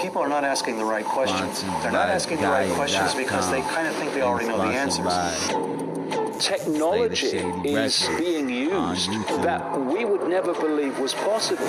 People 0.00 0.22
are 0.22 0.28
not 0.28 0.44
asking 0.44 0.78
the 0.78 0.84
right 0.84 1.04
questions. 1.04 1.62
They're 1.62 1.92
not 1.92 2.08
asking 2.08 2.40
the 2.40 2.48
right 2.48 2.70
questions 2.72 3.14
because 3.14 3.50
they 3.50 3.60
kind 3.62 3.88
of 3.88 3.94
think 3.96 4.12
they 4.14 4.22
already 4.22 4.48
know 4.48 4.58
the 4.58 4.64
answers. 4.64 5.48
Technology 6.44 7.38
is 7.64 8.08
being 8.18 8.48
used 8.48 9.10
that 9.42 9.80
we 9.80 10.04
would 10.04 10.28
never 10.28 10.52
believe 10.52 10.98
was 10.98 11.14
possible. 11.14 11.64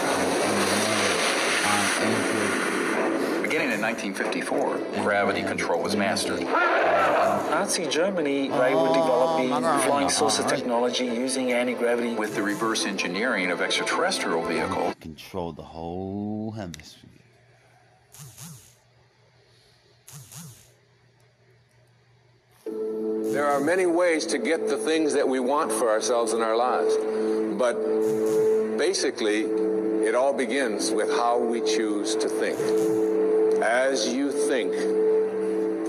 Beginning 3.41 3.71
in 3.71 3.81
1954, 3.81 5.03
gravity 5.03 5.43
control 5.43 5.81
was 5.81 5.95
mastered. 5.95 6.41
Nazi 6.41 7.87
Germany 7.87 8.49
right, 8.49 8.75
would 8.75 8.93
develop 8.93 9.37
the 9.41 9.85
flying 9.85 10.09
saucer 10.09 10.43
technology 10.43 11.05
using 11.05 11.51
anti-gravity. 11.51 12.15
With 12.15 12.35
the 12.35 12.41
reverse 12.43 12.85
engineering 12.85 13.51
of 13.51 13.61
extraterrestrial 13.61 14.43
vehicles. 14.43 14.95
Control 14.99 15.51
the 15.53 15.63
whole 15.63 16.51
hemisphere. 16.51 17.11
There 23.35 23.45
are 23.45 23.59
many 23.59 23.85
ways 23.85 24.25
to 24.27 24.37
get 24.37 24.69
the 24.69 24.77
things 24.77 25.13
that 25.13 25.27
we 25.27 25.41
want 25.41 25.69
for 25.69 25.89
ourselves 25.89 26.31
in 26.31 26.41
our 26.41 26.55
lives. 26.55 26.95
But 27.59 27.75
basically, 28.77 29.41
it 29.41 30.15
all 30.15 30.31
begins 30.31 30.89
with 30.89 31.09
how 31.09 31.39
we 31.39 31.59
choose 31.59 32.15
to 32.15 32.29
think. 32.29 32.57
As 33.61 34.07
you 34.07 34.31
think, 34.31 34.71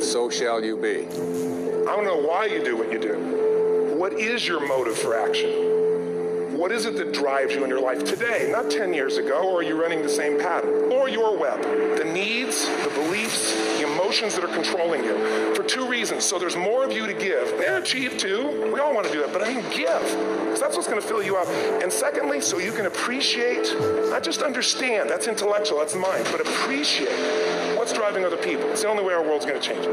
so 0.02 0.28
shall 0.28 0.64
you 0.64 0.76
be. 0.76 1.06
I 1.06 1.94
don't 1.94 2.04
know 2.04 2.20
why 2.20 2.46
you 2.46 2.64
do 2.64 2.76
what 2.76 2.90
you 2.90 2.98
do. 2.98 3.94
What 3.96 4.14
is 4.14 4.44
your 4.48 4.66
motive 4.66 4.98
for 4.98 5.16
action? 5.16 6.58
What 6.58 6.72
is 6.72 6.84
it 6.84 6.96
that 6.96 7.12
drives 7.12 7.54
you 7.54 7.62
in 7.62 7.70
your 7.70 7.80
life 7.80 8.02
today, 8.02 8.48
not 8.50 8.72
10 8.72 8.92
years 8.92 9.18
ago, 9.18 9.48
or 9.52 9.60
are 9.60 9.62
you 9.62 9.80
running 9.80 10.02
the 10.02 10.08
same 10.08 10.36
pattern? 10.40 10.75
Or 10.90 11.08
your 11.08 11.36
web? 11.36 11.62
The 11.98 12.04
needs, 12.04 12.66
the 12.84 12.90
beliefs, 12.94 13.54
the 13.78 13.92
emotions 13.92 14.34
that 14.34 14.44
are 14.44 14.54
controlling 14.54 15.04
you 15.04 15.54
for 15.54 15.62
two 15.62 15.88
reasons. 15.88 16.24
So 16.24 16.38
there's 16.38 16.56
more 16.56 16.84
of 16.84 16.92
you 16.92 17.06
to 17.06 17.14
give. 17.14 17.58
They're 17.58 17.78
achieve 17.78 18.18
too. 18.18 18.70
We 18.72 18.80
all 18.80 18.94
want 18.94 19.06
to 19.06 19.12
do 19.12 19.20
that, 19.20 19.32
but 19.32 19.42
I 19.42 19.52
mean 19.52 19.64
give, 19.70 20.00
because 20.00 20.60
that's 20.60 20.76
what's 20.76 20.88
going 20.88 21.00
to 21.00 21.06
fill 21.06 21.22
you 21.22 21.36
up. 21.36 21.48
And 21.82 21.92
secondly, 21.92 22.40
so 22.40 22.58
you 22.58 22.72
can 22.72 22.86
appreciate, 22.86 23.74
not 24.10 24.22
just 24.22 24.42
understand, 24.42 25.10
that's 25.10 25.28
intellectual, 25.28 25.78
that's 25.78 25.94
mind, 25.94 26.26
but 26.30 26.40
appreciate 26.40 27.76
what's 27.76 27.92
driving 27.92 28.24
other 28.24 28.36
people. 28.36 28.68
It's 28.70 28.82
the 28.82 28.88
only 28.88 29.04
way 29.04 29.14
our 29.14 29.22
world's 29.22 29.46
going 29.46 29.60
to 29.60 29.66
change. 29.66 29.86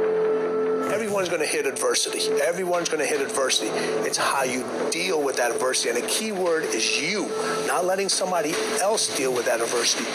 Everyone's 0.94 1.30
going 1.30 1.42
to 1.42 1.48
hit 1.48 1.66
adversity. 1.66 2.20
Everyone's 2.42 2.88
going 2.88 3.00
to 3.00 3.06
hit 3.06 3.20
adversity. 3.20 3.70
It's 4.08 4.18
how 4.18 4.44
you 4.44 4.64
deal 4.92 5.24
with 5.24 5.38
that 5.38 5.52
adversity. 5.52 5.90
And 5.90 5.98
the 5.98 6.08
key 6.08 6.32
word 6.32 6.66
is 6.66 7.02
you, 7.02 7.30
not 7.66 7.86
letting 7.86 8.10
somebody 8.10 8.54
else 8.80 9.16
deal 9.18 9.34
with 9.34 9.46
that 9.46 9.60
adversity. 9.60 10.06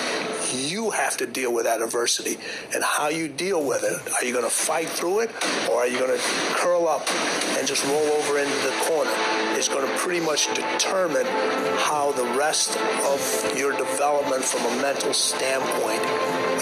You 0.54 0.90
have 0.90 1.16
to 1.18 1.26
deal 1.26 1.52
with 1.52 1.66
adversity. 1.66 2.38
And 2.74 2.82
how 2.82 3.08
you 3.08 3.28
deal 3.28 3.62
with 3.62 3.84
it, 3.84 4.12
are 4.14 4.24
you 4.24 4.32
going 4.32 4.44
to 4.44 4.50
fight 4.50 4.88
through 4.88 5.20
it 5.20 5.30
or 5.70 5.78
are 5.78 5.86
you 5.86 5.98
going 5.98 6.16
to 6.16 6.24
curl 6.54 6.88
up 6.88 7.08
and 7.58 7.66
just 7.66 7.84
roll 7.86 8.06
over 8.18 8.38
into 8.38 8.56
the 8.56 8.74
corner? 8.84 9.10
It's 9.56 9.68
going 9.68 9.86
to 9.86 9.98
pretty 9.98 10.24
much 10.24 10.46
determine 10.54 11.26
how 11.78 12.12
the 12.12 12.24
rest 12.38 12.76
of 12.76 13.58
your 13.58 13.76
development 13.76 14.44
from 14.44 14.64
a 14.66 14.82
mental 14.82 15.12
standpoint 15.12 16.02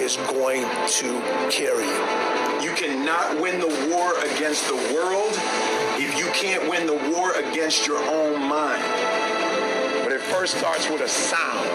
is 0.01 0.17
going 0.17 0.61
to 0.87 1.21
carry 1.49 1.85
you. 1.85 2.67
You 2.69 2.75
cannot 2.75 3.39
win 3.39 3.59
the 3.59 3.89
war 3.93 4.17
against 4.19 4.67
the 4.67 4.75
world 4.95 5.33
if 5.99 6.17
you 6.17 6.25
can't 6.31 6.69
win 6.69 6.87
the 6.87 7.11
war 7.11 7.31
against 7.33 7.87
your 7.87 7.97
own 7.97 8.41
mind. 8.47 8.83
But 10.03 10.11
it 10.11 10.21
first 10.21 10.57
starts 10.57 10.89
with 10.89 11.01
a 11.01 11.07
sound, 11.07 11.67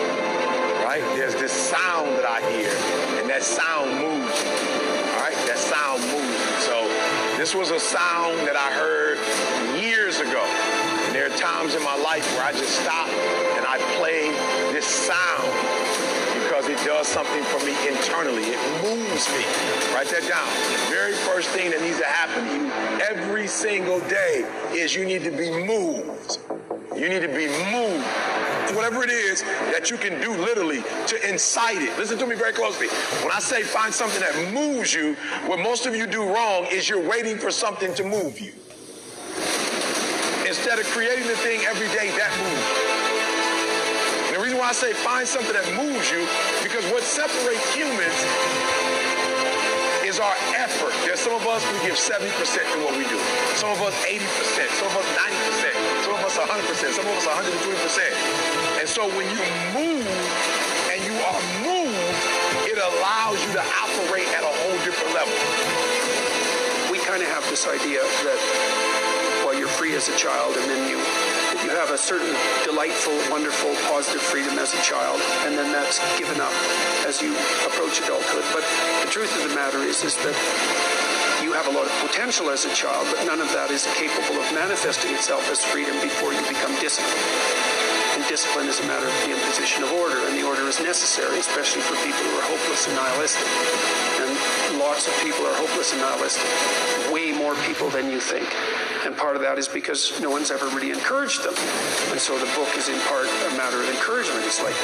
right? 0.92 1.16
There's 1.16 1.34
this 1.36 1.52
sound 1.52 2.10
that 2.18 2.26
I 2.26 2.40
hear, 2.52 2.68
and 3.16 3.30
that 3.30 3.42
sound 3.42 3.96
moves 3.96 4.28
me, 4.44 4.52
all 5.16 5.24
right? 5.24 5.38
That 5.48 5.56
sound 5.56 6.02
moves 6.12 6.36
me. 6.36 6.52
So 6.68 6.84
this 7.40 7.54
was 7.54 7.70
a 7.70 7.80
sound 7.80 8.44
that 8.44 8.56
I 8.56 8.68
heard 8.76 9.16
years 9.80 10.20
ago. 10.20 10.44
And 11.08 11.14
there 11.14 11.32
are 11.32 11.36
times 11.38 11.74
in 11.74 11.82
my 11.82 11.96
life 11.96 12.28
where 12.36 12.44
I 12.44 12.52
just 12.52 12.76
stop 12.76 13.08
and 13.08 13.64
I 13.64 13.80
play 13.96 14.28
this 14.76 14.84
sound 14.84 15.48
because 16.44 16.68
it 16.68 16.76
does 16.84 17.08
something 17.08 17.42
for 17.44 17.64
me 17.64 17.72
internally. 17.88 18.52
It 18.52 18.60
moves 18.84 19.24
me. 19.32 19.48
Write 19.96 20.12
that 20.12 20.28
down. 20.28 20.44
The 20.44 20.92
very 20.92 21.14
first 21.24 21.48
thing 21.56 21.70
that 21.70 21.80
needs 21.80 22.00
to 22.00 22.04
happen 22.04 22.44
to 22.44 22.52
you 22.52 22.68
every 23.00 23.46
single 23.46 24.00
day 24.12 24.44
is 24.72 24.94
you 24.94 25.06
need 25.06 25.24
to 25.24 25.30
be 25.30 25.48
moved. 25.48 26.36
You 26.94 27.08
need 27.08 27.24
to 27.24 27.32
be 27.32 27.48
moved. 27.72 28.04
Whatever 28.70 29.02
it 29.02 29.10
is 29.10 29.42
that 29.42 29.90
you 29.90 29.96
can 29.96 30.20
do 30.20 30.30
literally 30.36 30.82
to 31.08 31.30
incite 31.30 31.82
it. 31.82 31.96
Listen 31.98 32.18
to 32.18 32.26
me 32.26 32.36
very 32.36 32.52
closely. 32.52 32.88
When 33.22 33.32
I 33.32 33.40
say 33.40 33.62
find 33.62 33.92
something 33.92 34.20
that 34.20 34.52
moves 34.52 34.94
you, 34.94 35.14
what 35.46 35.58
most 35.58 35.86
of 35.86 35.94
you 35.94 36.06
do 36.06 36.22
wrong 36.24 36.66
is 36.70 36.88
you're 36.88 37.06
waiting 37.06 37.38
for 37.38 37.50
something 37.50 37.94
to 37.94 38.04
move 38.04 38.40
you. 38.40 38.52
Instead 40.46 40.78
of 40.78 40.86
creating 40.86 41.26
the 41.26 41.36
thing 41.36 41.60
every 41.66 41.88
day 41.88 42.10
that 42.16 42.30
moves 42.38 42.66
you 44.30 44.36
The 44.36 44.42
reason 44.42 44.58
why 44.58 44.68
I 44.68 44.72
say 44.72 44.92
find 44.92 45.26
something 45.26 45.52
that 45.52 45.68
moves 45.76 46.10
you, 46.10 46.26
because 46.62 46.84
what 46.92 47.02
separates 47.02 47.74
humans 47.74 48.61
is 50.12 50.20
our 50.20 50.36
effort. 50.60 50.92
There's 51.08 51.20
some 51.24 51.32
of 51.32 51.40
us 51.48 51.64
who 51.64 51.72
give 51.88 51.96
70% 51.96 52.20
to 52.20 52.78
what 52.84 52.92
we 53.00 53.08
do. 53.08 53.16
Some 53.56 53.72
of 53.72 53.80
us 53.80 53.96
80%, 54.04 54.20
some 54.76 54.92
of 54.92 54.96
us 55.00 55.08
90%, 55.16 55.72
some 56.04 56.12
of 56.12 56.20
us 56.20 56.36
100%, 56.36 56.92
some 56.92 57.06
of 57.08 57.16
us 57.16 57.24
120%. 57.24 58.80
And 58.80 58.88
so 58.88 59.08
when 59.16 59.24
you 59.32 59.40
move 59.72 60.04
and 60.92 61.00
you 61.08 61.16
are 61.16 61.40
moved, 61.64 61.96
it 62.68 62.76
allows 62.76 63.40
you 63.40 63.56
to 63.56 63.64
operate 63.64 64.28
at 64.36 64.44
a 64.44 64.52
whole 64.52 64.78
different 64.84 65.16
level. 65.16 65.32
We 66.92 67.00
kind 67.00 67.22
of 67.24 67.28
have 67.32 67.48
this 67.48 67.64
idea 67.66 68.04
that 68.04 68.40
while 69.48 69.56
you're 69.56 69.72
free 69.80 69.96
as 69.96 70.10
a 70.12 70.16
child 70.16 70.56
and 70.60 70.68
then 70.68 70.92
you 70.92 71.00
you 71.62 71.70
have 71.70 71.90
a 71.90 71.98
certain 71.98 72.34
delightful, 72.64 73.14
wonderful, 73.30 73.74
positive 73.86 74.20
freedom 74.20 74.58
as 74.58 74.74
a 74.74 74.82
child, 74.82 75.20
and 75.46 75.56
then 75.56 75.70
that's 75.70 76.02
given 76.18 76.40
up 76.40 76.52
as 77.06 77.22
you 77.22 77.34
approach 77.66 78.02
adulthood. 78.02 78.44
But 78.50 78.66
the 79.04 79.10
truth 79.10 79.30
of 79.38 79.48
the 79.48 79.54
matter 79.54 79.78
is, 79.78 80.02
is 80.02 80.16
that 80.26 80.34
you 81.42 81.52
have 81.54 81.66
a 81.66 81.70
lot 81.70 81.86
of 81.86 81.94
potential 82.02 82.50
as 82.50 82.64
a 82.64 82.74
child, 82.74 83.06
but 83.14 83.26
none 83.26 83.40
of 83.40 83.46
that 83.54 83.70
is 83.70 83.86
capable 83.94 84.42
of 84.42 84.46
manifesting 84.54 85.14
itself 85.14 85.46
as 85.50 85.62
freedom 85.62 85.94
before 86.02 86.32
you 86.34 86.42
become 86.46 86.74
disciplined. 86.82 87.22
And 88.14 88.26
discipline 88.28 88.68
is 88.68 88.80
a 88.80 88.86
matter 88.86 89.06
of 89.06 89.16
the 89.24 89.32
imposition 89.32 89.82
of 89.82 89.92
order, 89.92 90.18
and 90.28 90.36
the 90.36 90.42
order 90.42 90.66
is 90.66 90.80
necessary, 90.80 91.38
especially 91.38 91.82
for 91.82 91.94
people 92.02 92.22
who 92.26 92.36
are 92.42 92.46
hopeless 92.46 92.86
and 92.86 92.96
nihilistic. 92.96 93.46
And 94.22 94.78
lots 94.78 95.06
of 95.06 95.14
people 95.22 95.46
are 95.46 95.54
hopeless 95.54 95.92
and 95.92 96.02
nihilistic. 96.02 96.44
Way 97.14 97.32
more 97.32 97.54
people 97.64 97.88
than 97.88 98.10
you 98.10 98.20
think. 98.20 98.46
And 99.04 99.16
part 99.16 99.34
of 99.34 99.42
that 99.42 99.58
is 99.58 99.66
because 99.66 100.20
no 100.20 100.30
one's 100.30 100.50
ever 100.50 100.66
really 100.68 100.90
encouraged 100.90 101.42
them. 101.42 101.54
And 102.10 102.20
so 102.20 102.38
the 102.38 102.50
book 102.54 102.70
is 102.76 102.88
in 102.88 102.98
part 103.10 103.26
a 103.26 103.56
matter 103.58 103.82
of 103.82 103.88
encouragement. 103.90 104.46
It's 104.46 104.62
like 104.62 104.78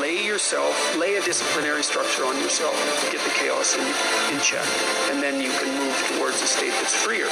lay 0.00 0.24
yourself, 0.24 0.72
lay 0.96 1.16
a 1.16 1.22
disciplinary 1.22 1.82
structure 1.82 2.24
on 2.24 2.36
yourself, 2.36 2.74
to 3.04 3.12
get 3.12 3.24
the 3.24 3.30
chaos 3.30 3.76
in, 3.76 3.84
in 4.32 4.40
check, 4.40 4.66
and 5.10 5.22
then 5.22 5.40
you 5.40 5.50
can 5.56 5.68
move 5.80 5.96
towards 6.16 6.40
a 6.42 6.46
state 6.46 6.72
that's 6.80 6.94
freer. 6.94 7.28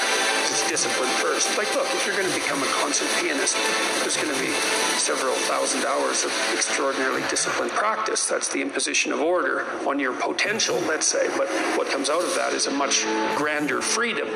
It's 0.49 0.69
discipline 0.69 1.09
first. 1.21 1.57
Like, 1.57 1.73
look, 1.75 1.87
if 1.93 2.07
you're 2.07 2.17
going 2.17 2.29
to 2.29 2.35
become 2.35 2.62
a 2.62 2.71
concert 2.81 3.09
pianist, 3.21 3.57
there's 4.00 4.17
going 4.17 4.33
to 4.33 4.41
be 4.41 4.53
several 4.97 5.35
thousand 5.49 5.85
hours 5.85 6.25
of 6.25 6.33
extraordinarily 6.53 7.23
disciplined 7.29 7.73
practice. 7.73 8.27
That's 8.27 8.49
the 8.49 8.61
imposition 8.61 9.12
of 9.12 9.21
order 9.21 9.65
on 9.88 9.99
your 9.99 10.12
potential, 10.15 10.77
let's 10.88 11.07
say. 11.07 11.29
But 11.37 11.49
what 11.77 11.88
comes 11.88 12.11
out 12.11 12.23
of 12.23 12.35
that 12.35 12.53
is 12.53 12.67
a 12.67 12.71
much 12.71 13.05
grander 13.37 13.81
freedom. 13.81 14.29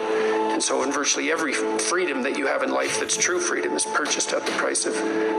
And 0.53 0.63
so, 0.63 0.83
in 0.83 0.93
virtually 0.93 1.33
every 1.33 1.55
freedom 1.55 2.23
that 2.23 2.37
you 2.37 2.47
have 2.47 2.63
in 2.63 2.71
life 2.71 3.01
that's 3.01 3.17
true 3.17 3.41
freedom 3.41 3.73
is 3.73 3.87
purchased 3.87 4.35
at 4.35 4.45
the 4.45 4.53
price 4.53 4.85
of 4.85 4.93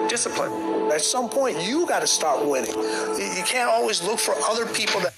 discipline. 0.09 0.91
At 0.91 1.01
some 1.01 1.29
point, 1.29 1.61
you 1.61 1.85
got 1.85 1.99
to 1.99 2.07
start 2.07 2.43
winning. 2.45 2.73
You 2.73 3.43
can't 3.45 3.69
always 3.69 4.01
look 4.01 4.17
for 4.17 4.33
other 4.49 4.65
people 4.65 5.01
that. 5.01 5.12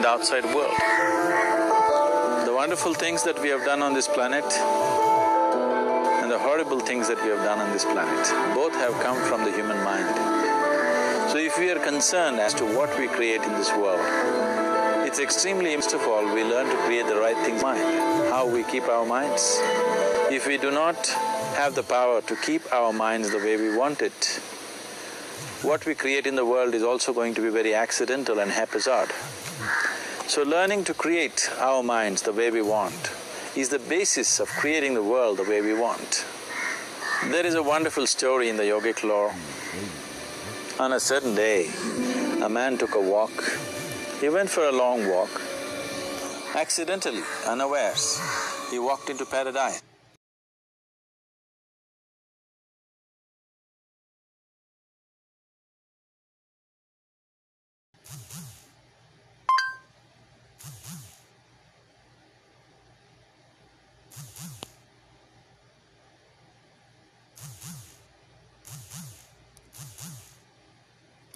In 0.00 0.04
the 0.04 0.08
outside 0.08 0.46
world. 0.54 0.72
The 2.46 2.54
wonderful 2.54 2.94
things 2.94 3.22
that 3.24 3.38
we 3.42 3.50
have 3.50 3.66
done 3.66 3.82
on 3.82 3.92
this 3.92 4.08
planet 4.08 4.46
and 6.22 6.30
the 6.30 6.38
horrible 6.38 6.80
things 6.80 7.06
that 7.08 7.22
we 7.22 7.28
have 7.28 7.44
done 7.44 7.58
on 7.58 7.70
this 7.70 7.84
planet, 7.84 8.24
both 8.54 8.72
have 8.76 8.94
come 9.02 9.20
from 9.28 9.44
the 9.44 9.52
human 9.52 9.76
mind. 9.84 10.08
So 11.30 11.36
if 11.36 11.58
we 11.58 11.70
are 11.70 11.78
concerned 11.78 12.40
as 12.40 12.54
to 12.54 12.64
what 12.64 12.98
we 12.98 13.08
create 13.08 13.42
in 13.42 13.52
this 13.52 13.70
world, 13.72 14.00
it's 15.06 15.20
extremely, 15.20 15.74
first 15.76 15.92
of 15.92 16.00
all, 16.08 16.24
we 16.34 16.44
learn 16.44 16.70
to 16.74 16.76
create 16.86 17.06
the 17.06 17.16
right 17.16 17.36
things 17.44 17.62
mind, 17.62 17.84
how 18.30 18.46
we 18.46 18.62
keep 18.64 18.84
our 18.84 19.04
minds. 19.04 19.58
If 20.30 20.46
we 20.46 20.56
do 20.56 20.70
not 20.70 21.08
have 21.60 21.74
the 21.74 21.82
power 21.82 22.22
to 22.22 22.36
keep 22.36 22.72
our 22.72 22.94
minds 22.94 23.30
the 23.32 23.38
way 23.38 23.58
we 23.58 23.76
want 23.76 24.00
it, 24.00 24.40
what 25.60 25.84
we 25.84 25.94
create 25.94 26.26
in 26.26 26.36
the 26.36 26.46
world 26.46 26.72
is 26.72 26.82
also 26.82 27.12
going 27.12 27.34
to 27.34 27.42
be 27.42 27.50
very 27.50 27.74
accidental 27.74 28.38
and 28.38 28.50
haphazard. 28.50 29.12
So 30.30 30.44
learning 30.44 30.84
to 30.84 30.94
create 30.94 31.50
our 31.58 31.82
minds 31.82 32.22
the 32.22 32.32
way 32.32 32.52
we 32.52 32.62
want 32.62 33.10
is 33.56 33.68
the 33.68 33.80
basis 33.80 34.38
of 34.38 34.46
creating 34.46 34.94
the 34.94 35.02
world 35.02 35.38
the 35.38 35.42
way 35.42 35.60
we 35.60 35.74
want. 35.74 36.24
There 37.24 37.44
is 37.44 37.56
a 37.56 37.64
wonderful 37.64 38.06
story 38.06 38.48
in 38.48 38.56
the 38.56 38.62
yogic 38.62 39.02
lore. 39.02 39.34
On 40.78 40.92
a 40.92 41.00
certain 41.00 41.34
day, 41.34 41.68
a 42.40 42.48
man 42.48 42.78
took 42.78 42.94
a 42.94 43.00
walk. 43.00 43.32
He 44.20 44.28
went 44.28 44.48
for 44.48 44.68
a 44.68 44.70
long 44.70 45.08
walk. 45.08 45.42
Accidentally, 46.54 47.24
unawares, 47.48 48.20
he 48.70 48.78
walked 48.78 49.10
into 49.10 49.26
paradise. 49.26 49.82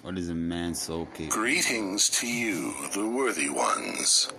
What 0.05 0.19
is 0.19 0.29
a 0.29 0.35
man's? 0.35 0.87
Greetings 1.29 2.09
to 2.09 2.27
you, 2.27 2.75
the 2.93 3.09
worthy 3.09 3.49
ones. 3.49 4.31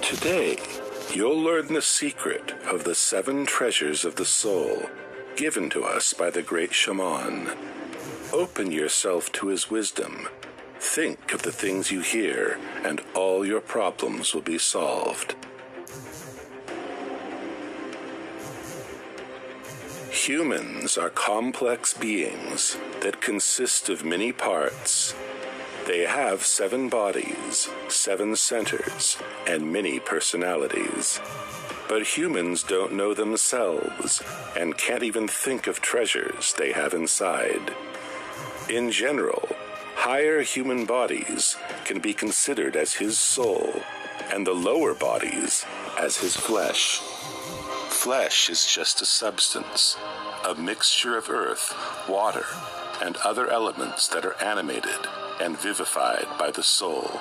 Today, 0.00 0.58
you'll 1.12 1.40
learn 1.40 1.74
the 1.74 1.82
secret 1.82 2.52
of 2.70 2.84
the 2.84 2.94
seven 2.94 3.44
treasures 3.44 4.04
of 4.04 4.14
the 4.14 4.24
soul 4.24 4.88
given 5.34 5.68
to 5.70 5.82
us 5.82 6.14
by 6.14 6.30
the 6.30 6.42
great 6.42 6.72
shaman. 6.72 7.50
Open 8.32 8.70
yourself 8.70 9.32
to 9.32 9.48
his 9.48 9.68
wisdom. 9.68 10.28
Think 10.78 11.32
of 11.32 11.42
the 11.42 11.50
things 11.50 11.90
you 11.90 12.02
hear, 12.02 12.60
and 12.84 13.00
all 13.12 13.44
your 13.44 13.60
problems 13.60 14.34
will 14.34 14.42
be 14.42 14.58
solved. 14.58 15.34
Humans 20.26 20.96
are 20.98 21.10
complex 21.10 21.94
beings 21.94 22.76
that 23.00 23.20
consist 23.20 23.88
of 23.88 24.04
many 24.04 24.30
parts. 24.30 25.16
They 25.88 26.02
have 26.02 26.44
seven 26.44 26.88
bodies, 26.88 27.68
seven 27.88 28.36
centers, 28.36 29.18
and 29.48 29.72
many 29.72 29.98
personalities. 29.98 31.18
But 31.88 32.16
humans 32.16 32.62
don't 32.62 32.92
know 32.92 33.14
themselves 33.14 34.22
and 34.56 34.78
can't 34.78 35.02
even 35.02 35.26
think 35.26 35.66
of 35.66 35.80
treasures 35.80 36.54
they 36.56 36.70
have 36.70 36.94
inside. 36.94 37.74
In 38.70 38.92
general, 38.92 39.48
higher 39.96 40.42
human 40.42 40.86
bodies 40.86 41.56
can 41.84 41.98
be 41.98 42.14
considered 42.14 42.76
as 42.76 42.92
his 42.94 43.18
soul, 43.18 43.82
and 44.32 44.46
the 44.46 44.54
lower 44.54 44.94
bodies 44.94 45.66
as 45.98 46.18
his 46.18 46.36
flesh. 46.36 47.00
Flesh 47.92 48.50
is 48.50 48.66
just 48.66 49.00
a 49.00 49.06
substance, 49.06 49.96
a 50.44 50.56
mixture 50.56 51.16
of 51.16 51.30
earth, 51.30 51.72
water, 52.08 52.46
and 53.00 53.16
other 53.18 53.48
elements 53.48 54.08
that 54.08 54.24
are 54.24 54.42
animated 54.42 55.06
and 55.40 55.56
vivified 55.56 56.26
by 56.36 56.50
the 56.50 56.64
soul. 56.64 57.20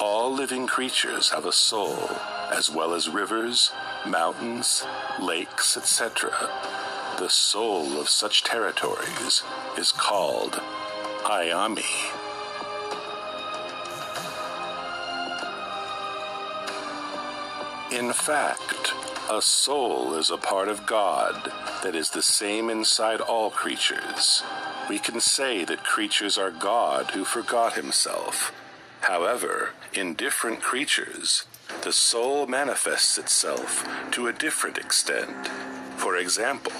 All 0.00 0.32
living 0.34 0.66
creatures 0.66 1.30
have 1.30 1.44
a 1.44 1.52
soul, 1.52 2.10
as 2.50 2.68
well 2.68 2.94
as 2.94 3.08
rivers, 3.08 3.70
mountains, 4.04 4.84
lakes, 5.20 5.76
etc. 5.76 6.32
The 7.18 7.28
soul 7.28 8.00
of 8.00 8.08
such 8.08 8.42
territories 8.42 9.44
is 9.78 9.92
called 9.92 10.60
Ayami. 11.22 11.84
In 17.92 18.12
fact, 18.14 18.81
a 19.32 19.40
soul 19.40 20.14
is 20.14 20.30
a 20.30 20.36
part 20.36 20.68
of 20.68 20.84
God 20.84 21.50
that 21.82 21.94
is 21.94 22.10
the 22.10 22.22
same 22.22 22.68
inside 22.68 23.20
all 23.20 23.50
creatures. 23.50 24.42
We 24.90 24.98
can 24.98 25.20
say 25.20 25.64
that 25.64 25.84
creatures 25.84 26.36
are 26.36 26.50
God 26.50 27.12
who 27.12 27.24
forgot 27.24 27.72
himself. 27.72 28.52
However, 29.00 29.70
in 29.94 30.14
different 30.14 30.60
creatures, 30.60 31.44
the 31.82 31.94
soul 31.94 32.46
manifests 32.46 33.16
itself 33.16 33.88
to 34.10 34.26
a 34.26 34.34
different 34.34 34.76
extent. 34.76 35.48
For 35.96 36.16
example, 36.16 36.72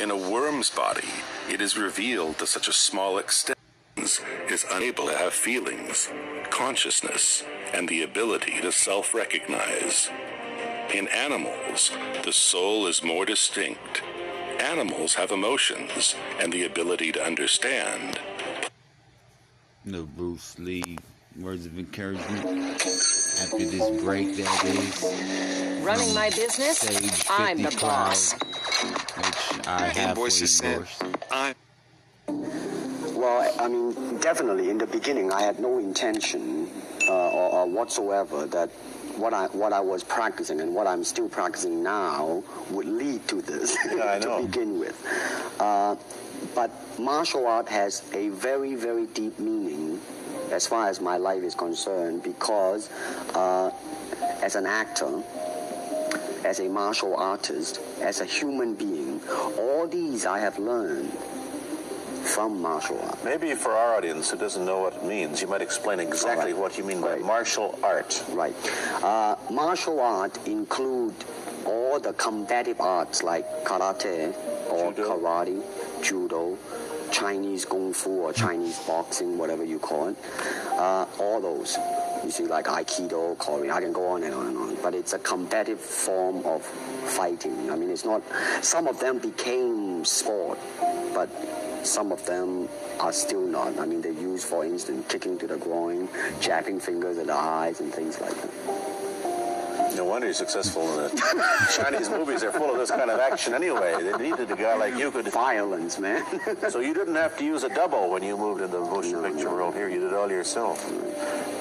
in 0.00 0.10
a 0.10 0.16
worm's 0.16 0.70
body, 0.70 1.12
it 1.50 1.60
is 1.60 1.76
revealed 1.76 2.38
to 2.38 2.46
such 2.46 2.68
a 2.68 2.72
small 2.72 3.18
extent 3.18 3.58
is 3.96 4.64
unable 4.70 5.06
to 5.06 5.16
have 5.16 5.34
feelings, 5.34 6.10
consciousness, 6.48 7.44
and 7.74 7.88
the 7.88 8.02
ability 8.02 8.60
to 8.62 8.72
self 8.72 9.12
recognize. 9.14 10.08
In 10.92 11.08
animals, 11.08 11.90
the 12.22 12.32
soul 12.32 12.86
is 12.86 13.02
more 13.02 13.24
distinct. 13.24 14.02
Animals 14.60 15.14
have 15.14 15.30
emotions 15.30 16.14
and 16.38 16.52
the 16.52 16.66
ability 16.66 17.12
to 17.12 17.24
understand. 17.24 18.20
No 19.86 20.02
Bruce 20.02 20.58
Lee 20.58 20.98
words 21.40 21.64
of 21.64 21.78
encouragement 21.78 22.44
after 23.40 23.58
this 23.58 24.02
break 24.02 24.36
that 24.36 24.64
is. 24.66 25.80
Running 25.82 26.14
my 26.14 26.28
business, 26.28 27.24
I'm 27.30 27.62
the 27.62 27.76
boss. 27.80 28.34
Which 28.34 29.66
I 29.66 29.88
have 29.88 30.10
Invoices 30.10 30.58
sent. 30.58 30.72
endorsed. 30.74 31.02
I'm. 31.30 31.54
Well, 32.28 33.18
Well, 33.18 33.54
I 33.58 33.68
mean, 33.68 34.18
definitely 34.18 34.68
in 34.68 34.76
the 34.76 34.86
beginning, 34.86 35.32
I 35.32 35.40
had 35.42 35.58
no 35.58 35.78
intention 35.78 36.68
uh, 37.08 37.12
or, 37.30 37.52
or 37.52 37.66
whatsoever 37.66 38.46
that 38.46 38.70
what 39.16 39.34
I 39.34 39.46
what 39.46 39.72
I 39.72 39.80
was 39.80 40.02
practicing 40.02 40.60
and 40.60 40.74
what 40.74 40.86
I'm 40.86 41.04
still 41.04 41.28
practicing 41.28 41.82
now 41.82 42.42
would 42.70 42.86
lead 42.86 43.26
to 43.28 43.42
this 43.42 43.76
Yeah, 43.90 44.18
to 44.20 44.42
begin 44.42 44.78
with. 44.78 44.96
Uh, 45.58 45.96
but 46.54 46.70
martial 46.98 47.46
art 47.46 47.68
has 47.68 48.02
a 48.12 48.28
very 48.30 48.74
very 48.74 49.06
deep 49.06 49.38
meaning 49.38 50.00
as 50.50 50.66
far 50.66 50.88
as 50.88 51.00
my 51.00 51.16
life 51.16 51.42
is 51.42 51.54
concerned 51.54 52.22
because 52.22 52.90
uh, 53.34 53.70
as 54.42 54.56
an 54.56 54.66
actor 54.66 55.22
as 56.44 56.60
a 56.60 56.68
martial 56.68 57.14
artist, 57.16 57.80
as 58.00 58.20
a 58.20 58.24
human 58.24 58.74
being. 58.74 59.20
All 59.58 59.86
these 59.86 60.26
I 60.26 60.40
have 60.40 60.58
learned 60.58 61.12
from 62.22 62.60
martial 62.60 63.00
art. 63.02 63.24
Maybe 63.24 63.54
for 63.54 63.72
our 63.72 63.96
audience 63.96 64.30
who 64.30 64.38
doesn't 64.38 64.64
know 64.64 64.80
what 64.80 64.94
it 64.94 65.04
means, 65.04 65.40
you 65.42 65.48
might 65.48 65.62
explain 65.62 66.00
exactly 66.00 66.52
what 66.54 66.78
you 66.78 66.84
mean 66.84 67.00
by 67.00 67.16
martial 67.16 67.78
art. 67.82 68.22
Right. 68.30 68.54
Uh, 69.02 69.36
martial 69.50 70.00
art 70.00 70.38
include 70.46 71.14
all 71.66 72.00
the 72.00 72.12
combative 72.14 72.80
arts 72.80 73.22
like 73.22 73.46
karate 73.64 74.34
or 74.70 74.92
karate, 74.92 75.62
judo, 76.02 76.58
Chinese 77.12 77.66
kung 77.66 77.92
fu 77.92 78.22
or 78.22 78.32
Chinese 78.32 78.78
boxing, 78.80 79.36
whatever 79.36 79.64
you 79.64 79.78
call 79.78 80.08
it. 80.08 80.16
Uh, 80.72 81.06
all 81.20 81.40
those. 81.40 81.76
You 82.24 82.30
see, 82.30 82.44
like 82.44 82.66
Aikido, 82.66 83.36
Korean, 83.36 83.70
I 83.70 83.80
can 83.80 83.92
go 83.92 84.06
on 84.06 84.22
and 84.22 84.34
on 84.34 84.46
and 84.46 84.56
on. 84.56 84.76
But 84.76 84.94
it's 84.94 85.12
a 85.12 85.18
combative 85.18 85.80
form 85.80 86.44
of 86.46 86.62
fighting. 86.62 87.70
I 87.70 87.76
mean, 87.76 87.90
it's 87.90 88.04
not. 88.04 88.22
Some 88.62 88.86
of 88.86 88.98
them 89.00 89.18
became 89.18 90.04
sport, 90.04 90.58
but 91.12 91.28
some 91.84 92.12
of 92.12 92.24
them 92.26 92.68
are 93.00 93.12
still 93.12 93.46
not. 93.46 93.78
I 93.78 93.86
mean, 93.86 94.02
they 94.02 94.10
use, 94.10 94.44
for 94.44 94.64
instance, 94.64 95.06
kicking 95.08 95.38
to 95.38 95.46
the 95.46 95.56
groin, 95.56 96.08
jabbing 96.40 96.80
fingers 96.80 97.18
at 97.18 97.26
the 97.26 97.34
eyes, 97.34 97.80
and 97.80 97.92
things 97.92 98.20
like 98.20 98.34
that. 98.40 99.96
No 99.96 100.06
wonder 100.06 100.26
you're 100.26 100.34
successful 100.34 100.82
in 100.98 101.10
it. 101.10 101.20
Chinese 101.76 102.08
movies 102.08 102.42
are 102.42 102.52
full 102.52 102.70
of 102.70 102.78
this 102.78 102.90
kind 102.90 103.10
of 103.10 103.20
action 103.20 103.52
anyway. 103.52 103.94
They 104.00 104.30
needed 104.30 104.50
a 104.50 104.56
guy 104.56 104.74
like 104.76 104.96
you 104.96 105.10
could. 105.10 105.28
Violence, 105.28 105.98
man. 105.98 106.24
so 106.70 106.80
you 106.80 106.94
didn't 106.94 107.16
have 107.16 107.36
to 107.38 107.44
use 107.44 107.62
a 107.62 107.68
double 107.68 108.08
when 108.10 108.22
you 108.22 108.38
moved 108.38 108.62
into 108.62 108.78
the 108.78 108.84
motion 108.84 109.22
picture 109.22 109.50
world 109.50 109.74
here. 109.74 109.90
You 109.90 110.00
did 110.00 110.12
it 110.12 110.14
all 110.14 110.30
yourself. 110.30 110.82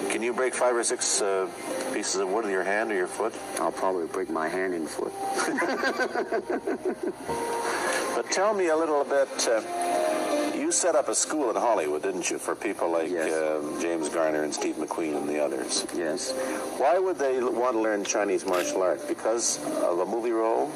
Can 0.10 0.24
you 0.24 0.32
break 0.34 0.54
five 0.54 0.76
or 0.76 0.84
six 0.84 1.22
uh, 1.22 1.50
pieces 1.94 2.22
of 2.22 2.30
wood 2.30 2.46
with 2.46 2.54
your 2.54 2.64
hand 2.64 2.92
or 2.92 2.96
your 2.96 3.08
foot? 3.08 3.34
I'll 3.60 3.72
probably 3.72 4.08
break 4.08 4.30
my 4.30 4.48
hand 4.48 4.74
and 4.74 4.90
foot. 4.90 5.12
But 8.16 8.30
tell 8.30 8.54
me 8.54 8.68
a 8.68 8.76
little 8.76 9.04
bit. 9.06 9.48
Uh, 9.48 9.62
you 10.56 10.72
set 10.72 10.96
up 10.96 11.10
a 11.10 11.16
school 11.16 11.50
in 11.50 11.56
Hollywood, 11.56 12.04
didn't 12.04 12.30
you, 12.30 12.38
for 12.38 12.56
people 12.56 12.90
like 12.92 13.12
um, 13.12 13.80
James 13.82 14.10
Garner 14.10 14.44
and 14.44 14.54
Steve 14.54 14.76
McQueen 14.76 15.18
and 15.18 15.28
the 15.28 15.44
others? 15.44 15.86
Yes. 15.96 16.32
Why 16.78 16.98
would 17.00 17.18
they 17.18 17.42
want 17.42 17.76
to 17.76 17.82
learn 17.82 18.04
Chinese 18.04 18.46
martial 18.46 18.82
art? 18.82 19.08
Because 19.08 19.64
of 19.84 20.00
a 20.00 20.06
movie 20.06 20.32
role? 20.32 20.72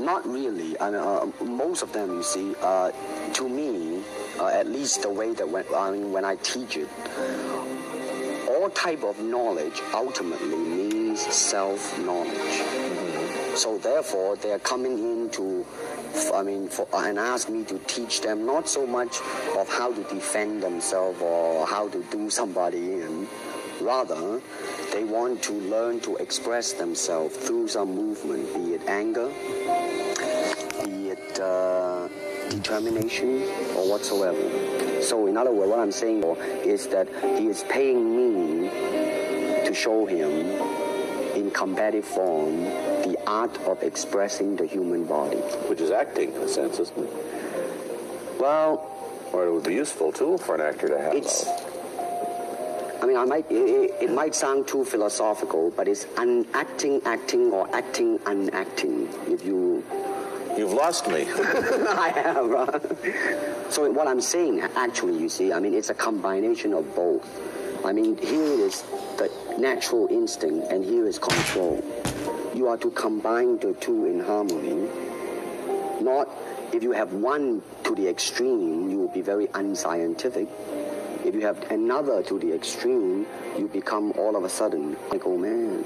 Not 0.00 0.26
really. 0.26 0.76
Uh, 0.78 1.26
most 1.42 1.82
of 1.82 1.92
them, 1.92 2.10
you 2.16 2.22
see, 2.22 2.54
uh, 2.62 2.90
to 3.34 3.48
me, 3.48 4.02
uh, 4.38 4.46
at 4.46 4.66
least 4.66 5.02
the 5.02 5.10
way 5.10 5.32
that 5.34 5.48
when 5.48 5.64
I 5.74 5.90
mean 5.90 6.12
when 6.12 6.24
I 6.24 6.36
teach 6.36 6.76
it, 6.76 6.88
all 8.48 8.70
type 8.70 9.04
of 9.04 9.20
knowledge 9.20 9.80
ultimately 9.94 10.56
means 10.56 11.20
self 11.20 11.98
knowledge. 11.98 12.62
So 13.56 13.78
therefore, 13.78 14.36
they're 14.36 14.58
coming 14.58 14.98
in 14.98 15.30
to, 15.30 15.66
I 16.34 16.42
mean, 16.42 16.68
for, 16.68 16.86
and 16.94 17.18
ask 17.18 17.48
me 17.48 17.64
to 17.64 17.78
teach 17.80 18.20
them 18.20 18.46
not 18.46 18.68
so 18.68 18.86
much 18.86 19.20
of 19.56 19.68
how 19.68 19.92
to 19.92 20.02
defend 20.04 20.62
themselves 20.62 21.20
or 21.20 21.66
how 21.66 21.88
to 21.88 22.02
do 22.10 22.30
somebody 22.30 22.94
in. 22.94 23.28
Rather, 23.80 24.40
they 24.92 25.04
want 25.04 25.42
to 25.44 25.52
learn 25.52 26.00
to 26.00 26.16
express 26.16 26.72
themselves 26.72 27.36
through 27.36 27.68
some 27.68 27.94
movement, 27.94 28.52
be 28.54 28.74
it 28.74 28.86
anger, 28.88 29.28
be 30.84 31.10
it 31.10 31.40
uh, 31.40 32.08
determination, 32.50 33.42
or 33.76 33.88
whatsoever. 33.88 35.02
So, 35.02 35.26
in 35.26 35.36
other 35.36 35.52
words, 35.52 35.70
what 35.70 35.78
I'm 35.78 35.92
saying 35.92 36.22
is 36.64 36.88
that 36.88 37.08
he 37.38 37.46
is 37.46 37.64
paying 37.68 38.16
me 38.16 38.68
to 39.64 39.74
show 39.74 40.04
him 40.06 40.30
in 41.34 41.50
combative 41.50 42.04
form 42.04 42.89
art 43.30 43.56
of 43.58 43.82
expressing 43.82 44.56
the 44.56 44.66
human 44.66 45.04
body. 45.04 45.36
Which 45.70 45.80
is 45.80 45.90
acting, 45.90 46.34
in 46.34 46.42
a 46.42 46.48
sense, 46.48 46.80
isn't 46.80 46.98
it? 46.98 48.40
Well, 48.40 48.90
or 49.32 49.46
it 49.46 49.52
would 49.52 49.64
be 49.64 49.74
useful 49.74 50.10
too 50.12 50.36
for 50.38 50.56
an 50.56 50.60
actor 50.60 50.88
to 50.88 50.98
have. 50.98 51.14
It's. 51.14 51.46
I 53.00 53.06
mean, 53.06 53.16
I 53.16 53.24
might. 53.24 53.46
It, 53.50 53.94
it 54.02 54.10
might 54.10 54.34
sound 54.34 54.66
too 54.66 54.84
philosophical, 54.84 55.70
but 55.70 55.86
it's 55.86 56.06
unacting, 56.16 57.02
acting, 57.06 57.52
or 57.52 57.72
acting, 57.74 58.18
unacting. 58.26 59.08
If 59.28 59.44
you. 59.44 59.84
You've 60.58 60.72
lost 60.72 61.06
me. 61.06 61.22
I 61.30 62.12
have. 62.16 62.52
Uh, 62.52 63.70
so 63.70 63.88
what 63.92 64.08
I'm 64.08 64.20
saying, 64.20 64.60
actually, 64.74 65.16
you 65.16 65.28
see, 65.28 65.52
I 65.52 65.60
mean, 65.60 65.74
it's 65.74 65.90
a 65.90 65.94
combination 65.94 66.74
of 66.74 66.92
both. 66.96 67.24
I 67.84 67.92
mean, 67.92 68.18
here 68.18 68.66
is 68.66 68.82
the 69.16 69.30
natural 69.58 70.08
instinct, 70.08 70.72
and 70.72 70.84
here 70.84 71.06
is 71.06 71.20
control. 71.20 71.80
You 72.54 72.68
are 72.68 72.76
to 72.78 72.90
combine 72.90 73.58
the 73.58 73.74
two 73.74 74.06
in 74.06 74.20
harmony. 74.20 74.88
Not 76.00 76.28
if 76.72 76.84
you 76.84 76.92
have 76.92 77.12
one 77.12 77.62
to 77.84 77.94
the 77.96 78.08
extreme, 78.08 78.90
you 78.90 78.98
will 78.98 79.12
be 79.12 79.22
very 79.22 79.48
unscientific. 79.54 80.48
If 81.24 81.34
you 81.34 81.40
have 81.42 81.70
another 81.70 82.22
to 82.22 82.38
the 82.38 82.54
extreme, 82.54 83.26
you 83.58 83.68
become 83.68 84.12
all 84.16 84.36
of 84.36 84.44
a 84.44 84.48
sudden 84.48 84.96
like, 85.10 85.26
oh 85.26 85.36
man, 85.36 85.84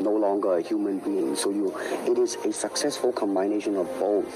no 0.00 0.12
longer 0.12 0.56
a 0.56 0.62
human 0.62 0.98
being. 0.98 1.36
So 1.36 1.50
you, 1.50 1.76
it 2.06 2.18
is 2.18 2.36
a 2.36 2.52
successful 2.52 3.12
combination 3.12 3.76
of 3.76 3.86
both. 3.98 4.32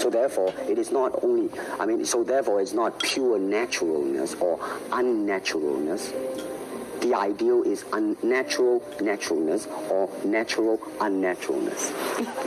So 0.00 0.10
therefore, 0.10 0.54
it 0.68 0.78
is 0.78 0.92
not 0.92 1.24
only, 1.24 1.50
I 1.80 1.86
mean, 1.86 2.04
so 2.04 2.22
therefore 2.22 2.60
it's 2.60 2.72
not 2.72 3.02
pure 3.02 3.38
naturalness 3.38 4.34
or 4.34 4.58
unnaturalness. 4.92 6.12
The 7.06 7.14
ideal 7.14 7.62
is 7.62 7.84
unnatural 7.92 8.82
naturalness 9.00 9.68
or 9.88 10.10
natural 10.24 10.78
unnaturalness. 10.98 11.92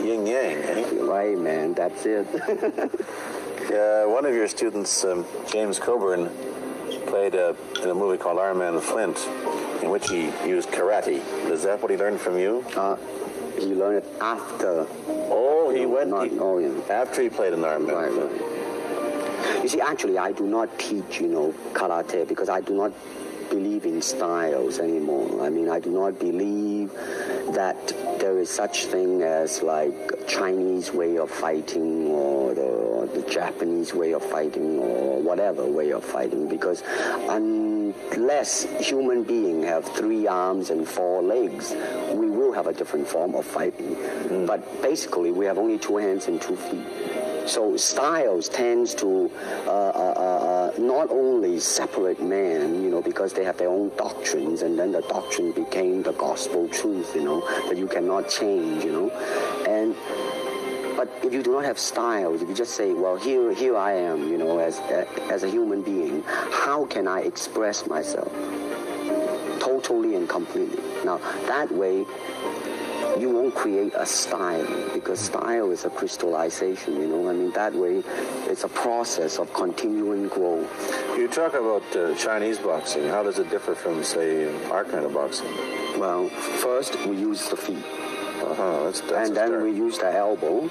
Yin 0.04 0.26
yang, 0.26 0.58
eh? 0.62 0.84
Right, 1.00 1.38
man, 1.38 1.72
that's 1.72 2.04
it. 2.04 2.26
uh, 3.72 4.04
one 4.04 4.26
of 4.26 4.34
your 4.34 4.48
students, 4.48 5.02
um, 5.02 5.24
James 5.50 5.78
Coburn, 5.78 6.28
played 7.06 7.36
uh, 7.36 7.54
in 7.82 7.88
a 7.88 7.94
movie 7.94 8.18
called 8.18 8.38
Our 8.38 8.52
Man 8.52 8.78
Flint, 8.80 9.16
in 9.82 9.88
which 9.88 10.10
he 10.10 10.24
used 10.46 10.68
karate. 10.68 11.24
Is 11.50 11.62
that 11.62 11.80
what 11.80 11.90
he 11.90 11.96
learned 11.96 12.20
from 12.20 12.38
you? 12.38 12.62
Uh, 12.76 12.96
he 13.58 13.74
learned 13.74 14.04
it 14.04 14.12
after. 14.20 14.86
Oh, 15.08 15.72
he 15.74 15.86
went 15.86 16.10
not, 16.10 16.28
he, 16.28 16.38
oh, 16.38 16.58
yeah. 16.58 16.92
after 16.92 17.22
he 17.22 17.30
played 17.30 17.54
in 17.54 17.64
Iron 17.64 17.86
Man 17.86 17.94
right, 17.94 18.12
Right. 18.12 19.62
You 19.62 19.68
see, 19.70 19.80
actually, 19.80 20.18
I 20.18 20.32
do 20.32 20.46
not 20.46 20.78
teach, 20.78 21.18
you 21.18 21.28
know, 21.28 21.54
karate 21.72 22.28
because 22.28 22.50
I 22.50 22.60
do 22.60 22.74
not 22.74 22.92
believe 23.50 23.84
in 23.84 24.00
styles 24.00 24.78
anymore. 24.78 25.44
I 25.44 25.50
mean, 25.50 25.68
I 25.68 25.80
do 25.80 25.90
not 25.90 26.18
believe 26.18 26.92
that 27.54 27.88
there 28.20 28.38
is 28.38 28.48
such 28.48 28.86
thing 28.86 29.22
as 29.22 29.62
like 29.62 30.26
Chinese 30.28 30.92
way 30.92 31.18
of 31.18 31.30
fighting 31.30 32.06
or 32.06 32.54
the, 32.54 32.62
or 32.62 33.06
the 33.06 33.22
Japanese 33.22 33.92
way 33.92 34.12
of 34.12 34.22
fighting 34.22 34.78
or 34.78 35.20
whatever 35.20 35.66
way 35.66 35.90
of 35.90 36.04
fighting 36.04 36.48
because 36.48 36.82
unless 37.28 38.62
human 38.78 39.24
being 39.24 39.62
have 39.62 39.84
three 39.84 40.26
arms 40.26 40.70
and 40.70 40.86
four 40.86 41.22
legs, 41.22 41.74
we 42.12 42.30
will 42.30 42.52
have 42.52 42.66
a 42.66 42.72
different 42.72 43.06
form 43.06 43.34
of 43.34 43.44
fighting. 43.44 43.96
But 44.46 44.82
basically, 44.82 45.32
we 45.32 45.44
have 45.46 45.58
only 45.58 45.78
two 45.78 45.96
hands 45.96 46.28
and 46.28 46.40
two 46.40 46.56
feet. 46.56 46.86
So 47.46 47.76
styles 47.76 48.48
tends 48.48 48.94
to 48.96 49.30
uh, 49.66 49.70
uh, 49.70 50.14
uh, 50.16 50.59
not 50.80 51.10
only 51.10 51.60
separate 51.60 52.20
man, 52.20 52.82
you 52.82 52.90
know, 52.90 53.02
because 53.02 53.32
they 53.32 53.44
have 53.44 53.58
their 53.58 53.68
own 53.68 53.90
doctrines, 53.96 54.62
and 54.62 54.78
then 54.78 54.92
the 54.92 55.02
doctrine 55.02 55.52
became 55.52 56.02
the 56.02 56.12
gospel 56.12 56.68
truth, 56.68 57.14
you 57.14 57.22
know, 57.22 57.40
that 57.68 57.76
you 57.76 57.86
cannot 57.86 58.28
change, 58.28 58.84
you 58.84 58.92
know, 58.92 59.10
and 59.68 59.94
but 60.96 61.08
if 61.24 61.32
you 61.32 61.42
do 61.42 61.52
not 61.52 61.64
have 61.64 61.78
styles, 61.78 62.42
if 62.42 62.48
you 62.50 62.54
just 62.54 62.74
say, 62.74 62.92
well, 62.92 63.16
here, 63.16 63.54
here 63.54 63.74
I 63.74 63.92
am, 63.92 64.28
you 64.28 64.36
know, 64.36 64.58
as 64.58 64.78
as 65.30 65.42
a 65.44 65.48
human 65.48 65.82
being, 65.82 66.22
how 66.24 66.84
can 66.86 67.08
I 67.08 67.20
express 67.20 67.86
myself 67.86 68.30
totally 69.60 70.14
and 70.16 70.28
completely? 70.28 70.82
Now 71.04 71.18
that 71.46 71.70
way, 71.72 72.04
you 73.18 73.30
won't 73.30 73.54
create 73.54 73.92
a 73.94 74.06
style 74.06 74.92
because 74.94 75.20
style 75.20 75.70
is 75.70 75.84
a 75.84 75.90
crystallization, 75.90 76.94
you 76.96 77.06
know. 77.06 77.28
I 77.28 77.32
mean, 77.32 77.52
that 77.52 77.74
way, 77.74 78.02
it's 78.46 78.64
a 78.64 78.68
process 78.68 79.38
of 79.38 79.52
continuing 79.52 80.28
growth. 80.28 80.68
You 81.16 81.28
talk 81.28 81.54
about 81.54 81.84
uh, 81.96 82.14
Chinese 82.14 82.58
boxing. 82.58 83.08
How 83.08 83.22
does 83.22 83.38
it 83.38 83.50
differ 83.50 83.74
from, 83.74 84.04
say, 84.04 84.52
our 84.70 84.84
kind 84.84 85.04
of 85.04 85.14
boxing? 85.14 85.52
Well, 85.98 86.28
first 86.28 86.96
we 87.06 87.16
use 87.16 87.48
the 87.48 87.56
feet. 87.56 87.84
Uh-huh, 88.42 88.84
that's, 88.84 89.00
that's 89.02 89.28
and 89.28 89.36
then 89.36 89.62
we 89.62 89.72
use 89.72 89.98
the 89.98 90.12
elbow. 90.12 90.68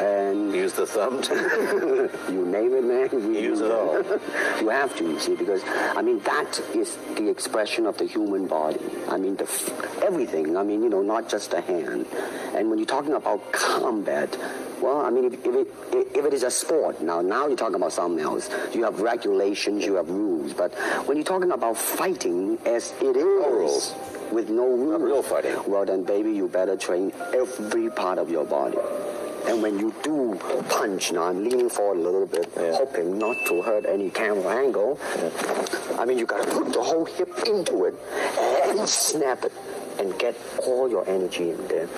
And 0.00 0.54
use 0.66 0.72
the 0.72 0.86
thumb. 0.86 1.22
you 2.32 2.46
name 2.46 2.74
it, 2.74 2.84
man. 2.84 3.28
We 3.28 3.40
use 3.40 3.60
it 3.60 3.70
all. 3.70 4.02
you 4.60 4.68
have 4.68 4.96
to, 4.96 5.04
you 5.04 5.18
see, 5.18 5.34
because 5.34 5.62
I 5.66 6.02
mean 6.02 6.20
that 6.20 6.60
is 6.74 6.96
the 7.14 7.28
expression 7.28 7.86
of 7.86 7.98
the 7.98 8.06
human 8.06 8.46
body. 8.46 8.80
I 9.08 9.16
mean, 9.16 9.36
the, 9.36 9.48
everything. 10.02 10.56
I 10.56 10.62
mean, 10.62 10.82
you 10.82 10.88
know, 10.88 11.02
not 11.02 11.28
just 11.28 11.50
the 11.50 11.60
hand. 11.60 12.06
And 12.54 12.70
when 12.70 12.78
you're 12.78 12.86
talking 12.86 13.14
about 13.14 13.52
combat, 13.52 14.36
well, 14.80 15.00
I 15.00 15.10
mean, 15.10 15.24
if, 15.24 15.34
if, 15.44 15.54
it, 15.54 15.68
if 16.14 16.24
it 16.24 16.34
is 16.34 16.42
a 16.42 16.50
sport, 16.50 17.00
now 17.00 17.20
now 17.20 17.46
you're 17.46 17.56
talking 17.56 17.76
about 17.76 17.92
something 17.92 18.22
else. 18.24 18.50
You 18.74 18.84
have 18.84 19.00
regulations, 19.00 19.84
you 19.84 19.94
have 19.94 20.08
rules. 20.08 20.52
But 20.52 20.74
when 21.06 21.16
you're 21.16 21.24
talking 21.24 21.52
about 21.52 21.76
fighting, 21.76 22.58
as 22.66 22.92
it 23.00 23.16
is, 23.16 23.94
with 24.32 24.50
no 24.50 24.66
rules, 24.66 25.02
real 25.02 25.22
fighting. 25.22 25.56
Well, 25.66 25.84
then, 25.84 26.04
baby, 26.04 26.32
you 26.32 26.48
better 26.48 26.76
train 26.76 27.12
every 27.34 27.90
part 27.90 28.18
of 28.18 28.30
your 28.30 28.44
body. 28.44 28.78
And 29.46 29.62
when 29.62 29.78
you 29.78 29.94
do 30.02 30.34
punch, 30.68 31.12
now 31.12 31.24
I'm 31.24 31.44
leaning 31.44 31.68
forward 31.68 31.98
a 31.98 32.00
little 32.00 32.26
bit, 32.26 32.50
yeah. 32.56 32.74
hoping 32.74 33.16
not 33.16 33.36
to 33.46 33.62
hurt 33.62 33.86
any 33.86 34.10
camera 34.10 34.56
angle. 34.56 34.98
Yeah. 35.16 35.96
I 36.00 36.04
mean, 36.04 36.18
you 36.18 36.26
gotta 36.26 36.50
put 36.50 36.72
the 36.72 36.82
whole 36.82 37.04
hip 37.04 37.30
into 37.46 37.84
it 37.84 37.94
and 38.64 38.88
snap 38.88 39.44
it 39.44 39.52
and 40.00 40.18
get 40.18 40.34
all 40.66 40.90
your 40.90 41.08
energy 41.08 41.50
in 41.50 41.68
there 41.68 41.88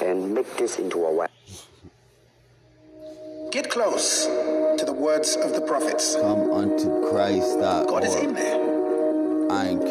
and 0.00 0.32
make 0.32 0.56
this 0.56 0.78
into 0.78 1.04
a 1.04 1.12
weapon. 1.12 1.41
Get 3.52 3.68
close 3.68 4.24
to 4.24 4.82
the 4.86 4.94
words 4.94 5.36
of 5.36 5.52
the 5.52 5.60
prophets. 5.60 6.16
Come 6.16 6.50
unto 6.52 7.10
Christ. 7.10 7.58
God 7.60 8.02
is 8.02 8.14
in 8.14 8.32
there. 8.32 8.58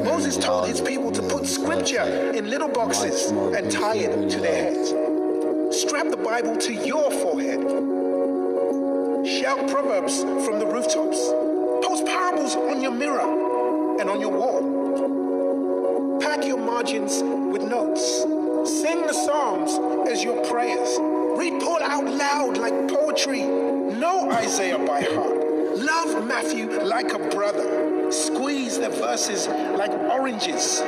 Moses 0.03 0.35
told 0.35 0.67
his 0.67 0.81
people 0.81 1.11
to 1.11 1.21
put 1.21 1.45
scripture 1.45 2.01
in 2.33 2.49
little 2.49 2.69
boxes 2.69 3.29
and 3.29 3.71
tie 3.71 3.97
it 3.97 4.31
to 4.31 4.39
their 4.39 4.63
heads. 4.63 4.89
Strap 5.79 6.09
the 6.09 6.17
Bible 6.17 6.57
to 6.57 6.73
your 6.73 7.11
forehead. 7.11 7.61
Shout 9.27 9.69
proverbs 9.69 10.23
from 10.23 10.57
the 10.57 10.65
rooftops. 10.65 11.19
Post 11.85 12.07
parables 12.07 12.55
on 12.55 12.81
your 12.81 12.89
mirror 12.89 13.99
and 14.01 14.09
on 14.09 14.19
your 14.19 14.31
wall. 14.31 16.19
Pack 16.19 16.47
your 16.47 16.57
margins 16.57 17.21
with 17.21 17.61
notes. 17.61 18.23
Sing 18.65 19.05
the 19.05 19.13
Psalms 19.13 19.77
as 20.09 20.23
your 20.23 20.43
prayers. 20.45 20.97
Read 21.37 21.61
Paul 21.61 21.81
out 21.83 22.05
loud 22.05 22.57
like 22.57 22.87
poetry. 23.11 23.41
Know 23.41 24.31
Isaiah 24.31 24.79
by 24.79 25.01
heart. 25.01 25.77
Love 25.77 26.25
Matthew 26.25 26.69
like 26.83 27.11
a 27.11 27.19
brother. 27.29 28.09
Squeeze 28.11 28.79
the 28.79 28.89
verses 28.89 29.47
like 29.47 29.91
oranges. 30.09 30.79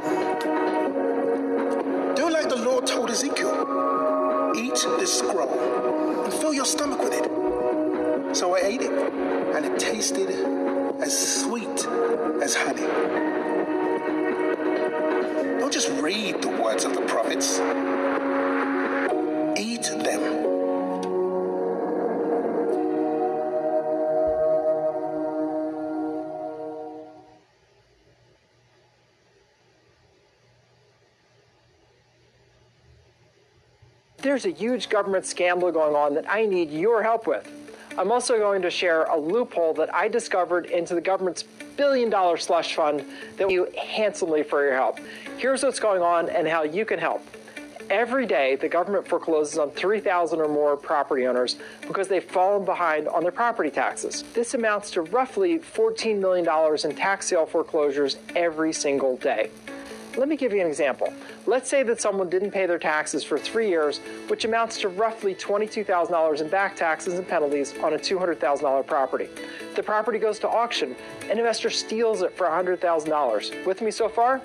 Do 2.16 2.30
like 2.30 2.48
the 2.48 2.62
Lord 2.64 2.88
told 2.88 3.10
Ezekiel 3.10 4.54
eat 4.56 4.74
this 5.00 5.20
scroll 5.20 6.24
and 6.24 6.34
fill 6.34 6.54
your 6.54 6.66
stomach 6.66 7.00
with 7.00 7.14
it. 7.14 8.36
So 8.36 8.56
I 8.56 8.62
ate 8.64 8.82
it, 8.82 8.92
and 8.92 9.66
it 9.66 9.80
tasted 9.80 10.30
as 11.02 11.42
sweet 11.42 11.88
as 12.42 12.56
honey. 12.56 12.88
Don't 15.60 15.74
just 15.74 15.90
read 16.02 16.42
the 16.42 16.50
words 16.50 16.86
of 16.86 16.96
the 16.96 17.02
prophets, 17.02 17.60
eat 19.60 19.84
them. 20.04 20.43
There's 34.34 34.46
a 34.46 34.50
huge 34.50 34.90
government 34.90 35.28
scandal 35.28 35.72
going 35.72 35.96
on 35.96 36.16
that 36.16 36.26
I 36.28 36.48
need 36.48 36.72
your 36.72 37.04
help 37.04 37.28
with. 37.28 37.48
I'm 38.00 38.12
also 38.12 38.40
going 38.40 38.64
to 38.64 38.72
share 38.72 39.04
a 39.04 39.16
loophole 39.16 39.76
that 39.76 39.94
I 39.94 40.08
discovered 40.08 40.66
into 40.66 40.96
the 40.96 41.02
government's 41.02 41.44
billion 41.78 42.10
dollar 42.10 42.38
slush 42.38 42.74
fund 42.74 43.06
that 43.38 43.52
you 43.52 43.68
handsomely 43.78 44.42
for 44.42 44.66
your 44.66 44.74
help. 44.74 45.00
Here's 45.38 45.62
what's 45.62 45.80
going 45.80 46.02
on 46.02 46.30
and 46.30 46.48
how 46.48 46.64
you 46.64 46.84
can 46.84 46.98
help. 46.98 47.24
Every 47.92 48.26
day, 48.26 48.56
the 48.56 48.68
government 48.68 49.08
forecloses 49.08 49.60
on 49.60 49.70
3,000 49.70 50.40
or 50.40 50.48
more 50.48 50.78
property 50.78 51.28
owners 51.28 51.58
because 51.86 52.08
they've 52.08 52.24
fallen 52.24 52.66
behind 52.66 53.08
on 53.08 53.22
their 53.22 53.32
property 53.32 53.70
taxes. 53.70 54.24
This 54.34 54.56
amounts 54.56 54.90
to 54.92 55.04
roughly 55.04 55.60
$14 55.60 56.18
million 56.18 56.48
in 56.84 56.96
tax 56.96 57.28
sale 57.28 57.46
foreclosures 57.46 58.18
every 58.36 58.74
single 58.74 59.16
day. 59.18 59.52
Let 60.16 60.30
me 60.30 60.36
give 60.36 60.54
you 60.54 60.62
an 60.62 60.68
example. 60.68 61.12
Let's 61.48 61.68
say 61.68 61.82
that 61.84 62.00
someone 62.00 62.30
didn't 62.30 62.52
pay 62.52 62.68
their 62.68 62.78
taxes 62.78 63.24
for 63.24 63.40
three 63.40 63.68
years, 63.68 64.00
which 64.28 64.46
amounts 64.46 64.80
to 64.82 64.90
roughly 64.90 65.34
$22,000 65.34 66.42
in 66.42 66.50
back 66.50 66.76
taxes 66.76 67.16
and 67.16 67.28
penalties 67.28 67.74
on 67.80 67.94
a 67.94 67.98
$200,000 67.98 68.86
property. 68.86 69.28
The 69.76 69.82
property 69.82 70.20
goes 70.20 70.38
to 70.40 70.50
auction. 70.50 70.96
An 71.32 71.40
investor 71.40 71.72
steals 71.72 72.22
it 72.22 72.38
for 72.38 72.46
$100,000. 72.46 73.66
With 73.66 73.82
me 73.82 73.90
so 73.90 74.08
far? 74.08 74.40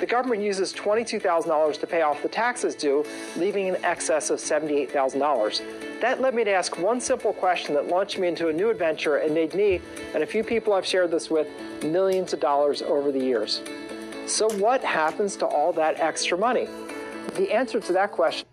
The 0.00 0.06
government 0.06 0.42
uses 0.42 0.72
$22,000 0.72 1.80
to 1.80 1.86
pay 1.86 2.02
off 2.02 2.22
the 2.22 2.28
taxes 2.28 2.74
due, 2.74 3.04
leaving 3.36 3.68
an 3.68 3.84
excess 3.84 4.30
of 4.30 4.38
$78,000. 4.38 6.00
That 6.00 6.20
led 6.20 6.34
me 6.34 6.44
to 6.44 6.50
ask 6.50 6.78
one 6.78 7.00
simple 7.00 7.32
question 7.32 7.74
that 7.74 7.88
launched 7.88 8.18
me 8.18 8.28
into 8.28 8.48
a 8.48 8.52
new 8.52 8.70
adventure 8.70 9.18
and 9.18 9.32
made 9.32 9.54
me, 9.54 9.80
and 10.14 10.22
a 10.22 10.26
few 10.26 10.42
people 10.42 10.72
I've 10.72 10.84
shared 10.84 11.10
this 11.10 11.30
with, 11.30 11.46
millions 11.84 12.32
of 12.32 12.40
dollars 12.40 12.82
over 12.82 13.12
the 13.12 13.20
years. 13.20 13.60
So, 14.26 14.48
what 14.56 14.82
happens 14.82 15.36
to 15.36 15.46
all 15.46 15.72
that 15.74 16.00
extra 16.00 16.38
money? 16.38 16.66
The 17.34 17.52
answer 17.52 17.78
to 17.78 17.92
that 17.92 18.12
question 18.12 18.48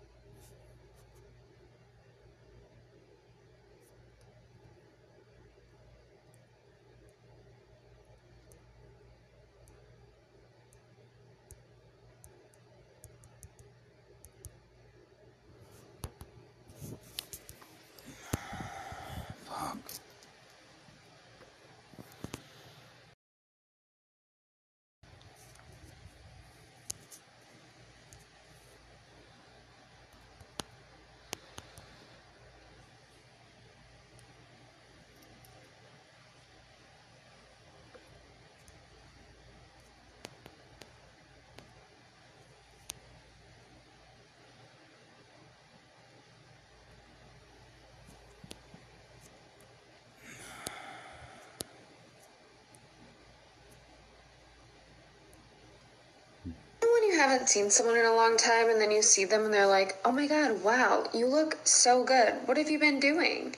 you 57.11 57.11
haven't 57.22 57.48
seen 57.48 57.70
someone 57.70 57.96
in 57.96 58.04
a 58.04 58.12
long 58.12 58.36
time 58.36 58.68
and 58.68 58.80
then 58.80 58.90
you 58.90 59.00
see 59.00 59.24
them 59.24 59.44
and 59.44 59.54
they're 59.54 59.64
like, 59.64 59.96
oh 60.04 60.10
my 60.10 60.26
god, 60.26 60.60
wow, 60.64 61.04
you 61.14 61.24
look 61.26 61.56
so 61.62 62.02
good. 62.02 62.34
What 62.46 62.56
have 62.56 62.68
you 62.68 62.80
been 62.80 62.98
doing? 62.98 63.54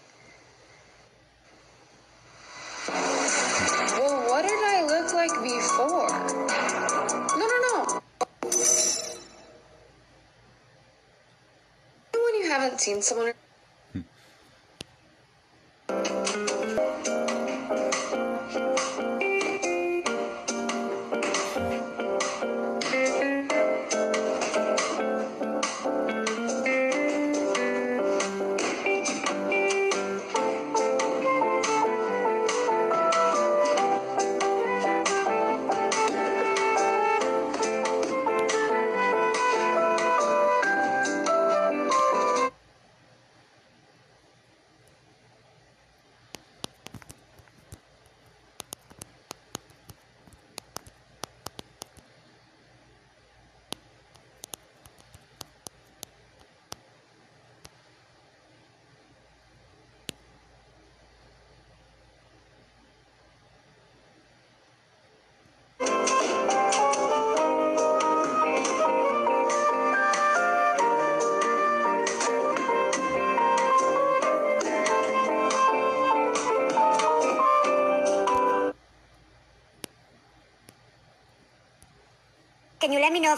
Well, 2.87 4.29
what 4.29 4.43
did 4.43 4.53
I 4.53 4.85
look 4.87 5.15
like 5.15 5.33
before? 5.43 6.09
No, 7.39 7.47
no, 7.47 7.59
no. 7.65 8.03
When 12.13 12.35
you 12.43 12.51
haven't 12.51 12.83
seen 12.83 13.01
someone. 13.01 13.33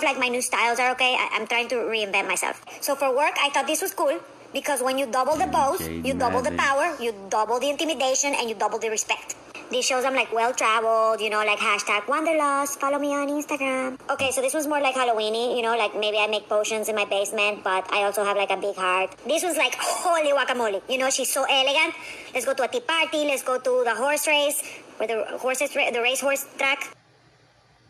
Like 0.03 0.19
my 0.19 0.29
new 0.29 0.43
styles 0.43 0.79
are 0.79 0.91
okay? 0.93 1.15
I- 1.15 1.31
I'm 1.33 1.47
trying 1.47 1.69
to 1.69 1.77
reinvent 1.77 2.27
myself. 2.29 2.65
So 2.81 2.95
for 2.95 3.15
work, 3.15 3.35
I 3.41 3.51
thought 3.51 3.67
this 3.67 3.83
was 3.83 3.93
cool 3.95 4.19
because 4.53 4.83
when 4.83 4.99
you 4.99 5.07
double 5.07 5.37
the 5.37 5.47
bows, 5.47 5.87
you 5.89 6.15
double 6.15 6.43
the 6.43 6.53
power, 6.53 6.95
you 7.01 7.13
double 7.31 7.59
the 7.61 7.69
intimidation, 7.71 8.35
and 8.35 8.49
you 8.49 8.55
double 8.55 8.79
the 8.79 8.89
respect. 8.91 9.35
This 9.69 9.85
shows 9.85 10.05
I'm 10.05 10.15
like 10.15 10.33
well 10.33 10.55
traveled, 10.55 11.21
you 11.21 11.29
know, 11.29 11.43
like 11.45 11.59
hashtag 11.59 12.07
wanderlust, 12.07 12.79
follow 12.79 13.01
me 13.01 13.09
on 13.13 13.27
Instagram. 13.27 13.99
Okay, 14.09 14.31
so 14.31 14.41
this 14.41 14.55
was 14.55 14.69
more 14.69 14.81
like 14.81 14.95
Halloweeny, 14.95 15.57
you 15.57 15.63
know, 15.63 15.77
like 15.77 15.93
maybe 15.99 16.19
I 16.19 16.29
make 16.29 16.49
potions 16.49 16.89
in 16.89 16.95
my 16.95 17.05
basement, 17.05 17.65
but 17.65 17.83
I 17.93 18.05
also 18.05 18.25
have 18.25 18.37
like 18.37 18.51
a 18.51 18.57
big 18.57 18.77
heart. 18.77 19.11
This 19.27 19.43
was 19.43 19.57
like 19.57 19.75
holy 19.77 20.31
guacamole, 20.31 20.81
you 20.89 20.99
know, 20.99 21.11
she's 21.11 21.33
so 21.33 21.43
elegant. 21.51 21.95
Let's 22.33 22.47
go 22.47 22.55
to 22.55 22.63
a 22.63 22.69
tea 22.69 22.79
party, 22.79 23.27
let's 23.27 23.43
go 23.43 23.59
to 23.59 23.83
the 23.85 23.95
horse 23.97 24.29
race, 24.29 24.63
where 24.99 25.09
the 25.09 25.37
horses, 25.39 25.71
the 25.75 26.01
race 26.01 26.21
horse 26.21 26.47
track. 26.57 26.96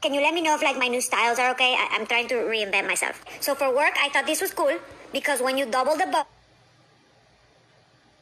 Can 0.02 0.14
you 0.14 0.20
let 0.20 0.34
me 0.34 0.42
know 0.42 0.54
if 0.54 0.62
like 0.62 0.78
my 0.78 0.88
new 0.88 1.00
styles 1.00 1.38
are 1.38 1.50
okay? 1.52 1.74
I- 1.74 1.88
I'm 1.92 2.06
trying 2.06 2.28
to 2.28 2.34
reinvent 2.34 2.86
myself. 2.86 3.24
So 3.40 3.54
for 3.54 3.74
work, 3.74 3.94
I 3.98 4.08
thought 4.10 4.26
this 4.26 4.40
was 4.40 4.52
cool 4.52 4.78
because 5.12 5.40
when 5.40 5.56
you 5.58 5.66
double 5.66 5.96
the 5.96 6.06
bow. 6.06 6.26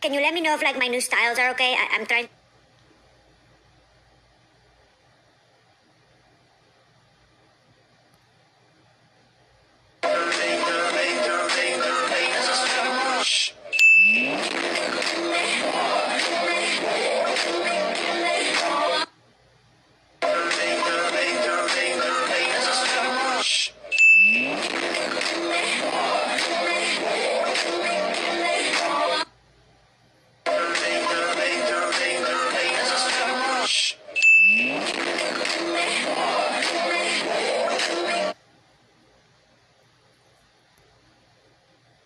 Can 0.01 0.13
you 0.15 0.21
let 0.21 0.35
me 0.35 0.41
know 0.41 0.55
if 0.55 0.63
like 0.63 0.79
my 0.79 0.87
new 0.87 1.01
styles 1.01 1.39
are 1.39 1.51
okay? 1.51 1.75
I- 1.75 1.89
I'm 1.93 2.07
trying. 2.07 2.29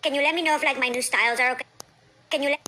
Can 0.09 0.15
you 0.15 0.23
let 0.23 0.33
me 0.33 0.41
know 0.41 0.55
if 0.55 0.63
like 0.63 0.79
my 0.79 0.87
new 0.89 1.03
styles 1.03 1.39
are 1.39 1.51
okay? 1.51 1.65
Can 2.31 2.41
you 2.41 2.49
let 2.49 2.67